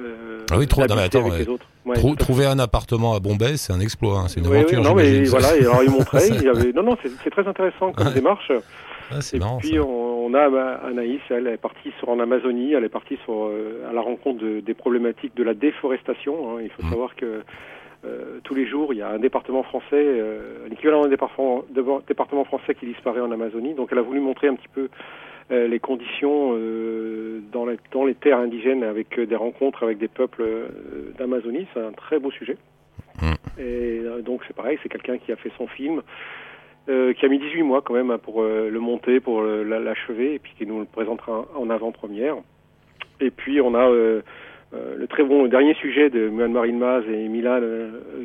euh, 0.00 0.38
ah 0.50 0.58
oui, 0.58 0.66
trop, 0.66 0.86
non, 0.86 0.94
mais 0.94 1.02
attends, 1.02 1.28
ouais. 1.28 1.46
Ouais, 1.84 1.94
Trou 1.96 2.14
trouver 2.16 2.46
un 2.46 2.58
appartement 2.58 3.14
à 3.14 3.20
Bombay, 3.20 3.56
c'est 3.56 3.72
un 3.72 3.80
exploit, 3.80 4.18
hein, 4.18 4.28
c'est 4.28 4.40
une 4.40 4.48
oui, 4.48 4.58
aventure. 4.58 4.78
Oui, 4.80 4.84
non, 4.84 4.94
mais 4.94 5.24
voilà, 5.24 5.56
et 5.56 5.60
alors 5.60 5.82
ils 5.82 5.90
montraient, 5.90 6.28
il 6.28 6.48
avait, 6.48 6.72
non, 6.72 6.82
non, 6.82 6.96
c'est 7.02 7.30
très 7.30 7.46
intéressant 7.46 7.92
comme 7.92 8.12
démarche. 8.12 8.52
Ah, 9.10 9.18
et 9.32 9.38
marrant, 9.38 9.58
puis 9.58 9.78
on, 9.78 10.26
on, 10.26 10.34
a 10.34 10.50
bah, 10.50 10.80
Anaïs, 10.84 11.20
elle 11.30 11.46
est 11.46 11.56
partie 11.56 11.92
sur 12.00 12.08
en 12.08 12.18
Amazonie, 12.18 12.72
elle 12.72 12.82
est 12.82 12.88
partie 12.88 13.18
sur 13.24 13.44
euh, 13.44 13.86
à 13.88 13.92
la 13.92 14.00
rencontre 14.00 14.40
de, 14.40 14.58
des 14.58 14.74
problématiques 14.74 15.36
de 15.36 15.44
la 15.44 15.54
déforestation. 15.54 16.34
Hein. 16.50 16.62
Il 16.64 16.70
faut 16.70 16.82
mmh. 16.82 16.90
savoir 16.90 17.14
que 17.14 17.42
euh, 18.04 18.40
tous 18.42 18.54
les 18.54 18.66
jours, 18.66 18.92
il 18.92 18.98
y 18.98 19.02
a 19.02 19.08
un 19.08 19.20
département 19.20 19.62
français, 19.62 20.04
l'équivalent 20.68 21.02
d'un 21.02 21.08
département, 21.08 21.62
département 22.08 22.44
français 22.44 22.74
qui 22.74 22.86
disparaît 22.86 23.20
en 23.20 23.30
Amazonie. 23.30 23.74
Donc 23.74 23.90
elle 23.92 23.98
a 23.98 24.02
voulu 24.02 24.18
montrer 24.18 24.48
un 24.48 24.56
petit 24.56 24.68
peu 24.74 24.88
les 25.50 25.78
conditions 25.78 26.54
euh, 26.54 27.40
dans, 27.92 28.04
les 28.04 28.14
terres 28.14 28.38
indigènes 28.38 28.82
avec 28.82 29.18
euh, 29.18 29.26
des 29.26 29.36
rencontres 29.36 29.82
avec 29.82 29.98
des 29.98 30.08
peuples 30.08 30.42
euh, 30.42 30.68
d'Amazonie. 31.18 31.66
C'est 31.74 31.80
un 31.80 31.92
très 31.92 32.18
beau 32.18 32.30
sujet. 32.30 32.56
Mmh. 33.20 33.32
Et 33.58 34.00
euh, 34.00 34.22
donc 34.22 34.42
c'est 34.46 34.56
pareil, 34.56 34.78
c'est 34.82 34.88
quelqu'un 34.88 35.18
qui 35.18 35.32
a 35.32 35.36
fait 35.36 35.52
son 35.56 35.66
film, 35.66 36.02
qui 36.86 37.26
a 37.26 37.28
mis 37.28 37.40
18 37.40 37.62
mois 37.64 37.82
quand 37.82 37.94
même 37.94 38.12
hein, 38.12 38.18
pour 38.18 38.42
le 38.44 38.78
monter, 38.78 39.18
pour 39.18 39.42
l'achever, 39.42 40.34
et 40.34 40.38
puis 40.38 40.52
qui 40.56 40.66
nous 40.66 40.78
le 40.78 40.84
présentera 40.84 41.44
en 41.56 41.68
avant-première. 41.68 42.36
Et 43.18 43.32
puis 43.32 43.60
on 43.60 43.74
a 43.74 43.88
le 43.88 45.06
très 45.08 45.24
bon 45.24 45.48
dernier 45.48 45.74
sujet 45.74 46.10
de 46.10 46.28
Muan 46.28 46.52
Marine 46.52 46.78
Maz 46.78 47.02
et 47.08 47.26
Milan, 47.26 47.60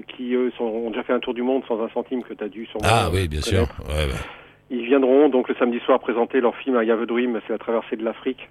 qui 0.10 0.36
eux 0.36 0.52
sont, 0.60 0.66
ont 0.66 0.92
déjà 0.92 1.02
fait 1.02 1.14
un 1.14 1.20
tour 1.20 1.34
du 1.34 1.42
monde 1.42 1.64
sans 1.68 1.84
un 1.84 1.90
centime 1.90 2.22
que 2.22 2.36
tu 2.36 2.44
as 2.44 2.50
dû 2.50 2.68
sûrement 2.68 2.88
Ah 2.88 3.10
oui, 3.12 3.28
bien 3.28 3.42
sûr. 3.42 3.66
Ouais, 3.88 4.06
ouais. 4.06 4.41
Ils 4.72 4.86
viendront 4.86 5.28
donc 5.28 5.50
le 5.50 5.56
samedi 5.56 5.80
soir 5.82 6.00
présenter 6.00 6.40
leur 6.40 6.56
film 6.56 6.78
à 6.78 6.86
Yave 6.86 7.06
Dream, 7.06 7.40
c'est 7.46 7.52
la 7.52 7.60
traversée 7.60 7.98
de 7.98 8.06
l'Afrique, 8.06 8.50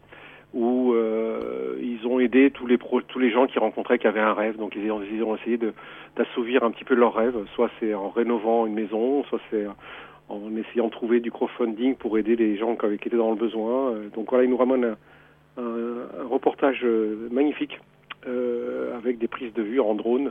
où 0.52 0.92
euh, 0.92 1.78
ils 1.80 2.06
ont 2.06 2.20
aidé 2.20 2.50
tous 2.50 2.66
les 2.66 2.76
pro, 2.76 3.00
tous 3.00 3.18
les 3.18 3.30
gens 3.30 3.46
qui 3.46 3.58
rencontraient 3.58 3.98
qui 3.98 4.06
avaient 4.06 4.20
un 4.20 4.34
rêve. 4.34 4.58
Donc 4.58 4.76
ils 4.76 4.92
ont, 4.92 5.36
essayé 5.36 5.58
d'assouvir 6.16 6.62
un 6.62 6.72
petit 6.72 6.84
peu 6.84 6.94
leur 6.94 7.14
rêve. 7.14 7.36
Soit 7.54 7.70
c'est 7.80 7.94
en 7.94 8.10
rénovant 8.10 8.66
une 8.66 8.74
maison, 8.74 9.24
soit 9.24 9.40
c'est 9.50 9.66
en 10.28 10.54
essayant 10.56 10.88
de 10.88 10.92
trouver 10.92 11.20
du 11.20 11.30
crowdfunding 11.30 11.96
pour 11.96 12.18
aider 12.18 12.36
les 12.36 12.58
gens 12.58 12.76
qui 12.76 12.86
étaient 12.86 13.16
dans 13.16 13.30
le 13.30 13.36
besoin. 13.36 13.94
Donc 14.14 14.28
voilà, 14.28 14.44
ils 14.44 14.50
nous 14.50 14.58
ramènent 14.58 14.96
un, 15.56 15.62
un, 15.62 16.22
un 16.22 16.28
reportage 16.28 16.84
magnifique 17.30 17.80
euh, 18.28 18.94
avec 18.98 19.16
des 19.16 19.28
prises 19.28 19.54
de 19.54 19.62
vue 19.62 19.80
en 19.80 19.94
drone 19.94 20.30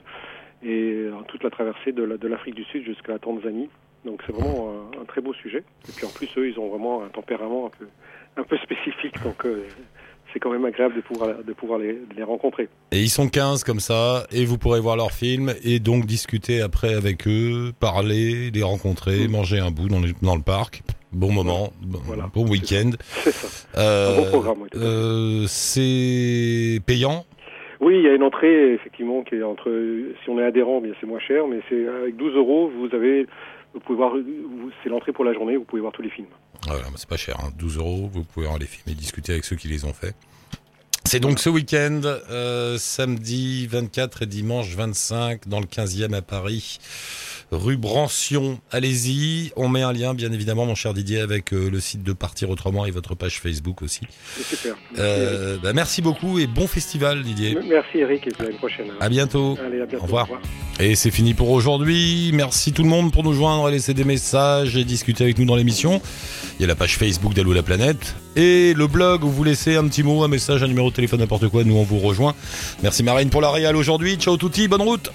et 0.63 1.08
toute 1.28 1.43
la 1.43 1.50
traversée 1.50 1.91
de 1.91 2.28
l'Afrique 2.28 2.56
du 2.56 2.63
Sud 2.65 2.84
jusqu'à 2.86 3.13
la 3.13 3.19
Tanzanie. 3.19 3.69
Donc 4.06 4.22
c'est 4.26 4.32
vraiment 4.32 4.72
un, 4.72 5.02
un, 5.02 5.06
très 5.06 5.22
beau 5.22 5.34
sujet. 5.34 5.63
Et 5.88 5.91
puis 5.91 6.06
en 6.06 6.10
plus, 6.10 6.30
eux, 6.38 6.50
ils 6.50 6.60
ont 6.60 6.69
vraiment 6.69 7.04
un 7.04 7.10
tempérament 7.10 7.67
un 7.67 7.69
peu, 7.69 7.88
un 8.38 8.43
peu 8.43 8.58
spécifique. 8.58 9.22
Donc 9.24 9.45
euh, 9.45 9.67
c'est 10.32 10.39
quand 10.39 10.52
même 10.52 10.65
agréable 10.65 10.95
de 10.95 11.02
pouvoir, 11.02 11.43
de 11.43 11.54
pouvoir 11.54 11.80
les, 11.80 11.93
de 11.93 12.15
les, 12.15 12.24
rencontrer. 12.24 12.69
Et 12.91 13.02
ils 13.02 13.10
sont 13.10 13.28
15 13.28 13.63
comme 13.63 13.80
ça, 13.80 14.26
et 14.32 14.45
vous 14.45 14.58
pourrez 14.58 14.80
voir 14.80 14.95
leurs 14.95 15.12
films, 15.12 15.54
et 15.63 15.80
donc 15.80 16.06
discuter 16.06 16.62
après 16.62 16.93
avec 16.93 17.28
eux, 17.28 17.74
parler, 17.80 18.52
les 18.52 18.63
rencontrer, 18.63 19.28
mmh. 19.28 19.32
manger 19.32 19.60
un 19.60 19.72
bout 19.72 19.89
dans, 19.89 20.00
les, 20.00 20.13
dans 20.22 20.36
le 20.36 20.41
parc. 20.41 20.84
Bon 21.12 21.32
moment, 21.32 21.74
voilà, 21.82 22.30
bon 22.32 22.48
week-end. 22.48 22.91
C'est 23.24 23.32
ça. 23.32 23.48
Euh, 23.78 24.13
un 24.13 24.22
bon 24.22 24.30
programme. 24.30 24.62
Oui, 24.62 24.69
euh, 24.76 25.45
c'est 25.48 26.80
payant? 26.86 27.26
Oui, 27.80 27.96
il 27.98 28.04
y 28.04 28.08
a 28.08 28.13
une 28.13 28.24
entrée 28.24 28.74
effectivement 28.74 29.24
qui 29.24 29.36
est 29.36 29.44
entre. 29.44 29.72
Si 30.24 30.30
on 30.30 30.38
est 30.39 30.44
adhérent, 30.44 30.82
bien 30.82 30.94
c'est 31.00 31.08
moins 31.08 31.20
cher, 31.20 31.48
mais 31.48 31.62
c'est 31.70 31.88
avec 31.88 32.18
12 32.18 32.36
euros, 32.36 32.70
vous 32.70 32.94
avez, 32.94 33.26
vous 33.74 33.80
pouvez 33.80 33.98
voir, 33.98 34.13
c'est 34.84 34.89
l'entrée 34.89 35.13
pour 35.13 35.24
la 35.24 35.34
journée, 35.34 35.56
vous 35.56 35.63
pouvez 35.63 35.82
voir 35.82 35.94
tous 35.94 36.02
les 36.02 36.10
films. 36.10 36.28
Voilà, 36.68 36.84
c'est 36.96 37.08
pas 37.08 37.18
cher, 37.18 37.38
12 37.58 37.78
hein. 37.78 37.82
euros, 37.82 38.10
vous 38.12 38.24
pouvez 38.24 38.48
voir 38.48 38.60
les 38.60 38.65
films 38.65 38.92
et 38.92 38.96
discuter 38.96 39.32
avec 39.32 39.46
ceux 39.46 39.56
qui 39.56 39.70
les 39.70 39.86
ont 39.86 39.94
faits. 39.94 40.15
C'est 41.06 41.22
donc 41.22 41.39
ce 41.39 41.50
week-end, 41.50 42.02
euh, 42.06 42.78
samedi 42.78 43.65
24 43.68 44.24
et 44.24 44.26
dimanche 44.26 44.76
25, 44.76 45.48
dans 45.48 45.60
le 45.60 45.65
15e 45.65 46.13
à 46.13 46.22
Paris 46.22 46.80
rue 47.51 47.77
Brancion. 47.77 48.59
Allez-y, 48.71 49.51
on 49.55 49.69
met 49.69 49.81
un 49.81 49.93
lien 49.93 50.13
bien 50.13 50.31
évidemment 50.31 50.65
mon 50.65 50.75
cher 50.75 50.93
Didier 50.93 51.19
avec 51.19 51.53
euh, 51.53 51.69
le 51.69 51.79
site 51.79 52.03
de 52.03 52.13
Partir 52.13 52.49
Autrement 52.49 52.85
et 52.85 52.91
votre 52.91 53.15
page 53.15 53.39
Facebook 53.39 53.81
aussi. 53.81 54.01
Super. 54.41 54.75
Euh, 54.97 55.57
bah, 55.62 55.73
merci, 55.73 56.01
beaucoup 56.01 56.39
et 56.39 56.47
bon 56.47 56.67
festival 56.67 57.23
Didier. 57.23 57.57
Merci 57.67 57.99
Eric 57.99 58.27
et 58.27 58.31
à 58.39 58.43
la 58.43 58.57
prochaine. 58.57 58.88
À 58.99 59.09
bientôt. 59.09 59.57
Allez, 59.65 59.81
à 59.81 59.85
bientôt. 59.85 60.03
Au 60.03 60.05
revoir. 60.05 60.27
Et 60.79 60.95
c'est 60.95 61.12
fini 61.12 61.33
pour 61.33 61.49
aujourd'hui. 61.49 62.31
Merci 62.33 62.71
tout 62.71 62.83
le 62.83 62.89
monde 62.89 63.12
pour 63.12 63.23
nous 63.23 63.33
joindre, 63.33 63.69
laisser 63.69 63.93
des 63.93 64.03
messages 64.03 64.77
et 64.77 64.83
discuter 64.83 65.23
avec 65.23 65.38
nous 65.38 65.45
dans 65.45 65.55
l'émission. 65.55 66.01
Il 66.57 66.62
y 66.62 66.65
a 66.65 66.67
la 66.67 66.75
page 66.75 66.97
Facebook 66.97 67.33
d'Allo 67.33 67.53
la 67.53 67.63
planète 67.63 68.15
et 68.35 68.73
le 68.73 68.88
blog 68.88 69.23
où 69.23 69.29
vous 69.29 69.43
laissez 69.43 69.75
un 69.75 69.88
petit 69.88 70.03
mot, 70.03 70.23
un 70.23 70.27
message, 70.27 70.62
un 70.63 70.67
numéro 70.67 70.89
de 70.89 70.95
téléphone, 70.95 71.19
n'importe 71.19 71.49
quoi. 71.49 71.63
Nous 71.63 71.75
on 71.75 71.83
vous 71.83 71.99
rejoint. 71.99 72.35
Merci 72.83 73.03
Marine 73.03 73.29
pour 73.29 73.41
la 73.41 73.51
réal 73.51 73.75
aujourd'hui. 73.75 74.15
Ciao 74.15 74.38
touti, 74.38 74.67
bonne 74.67 74.83
route. 74.83 75.09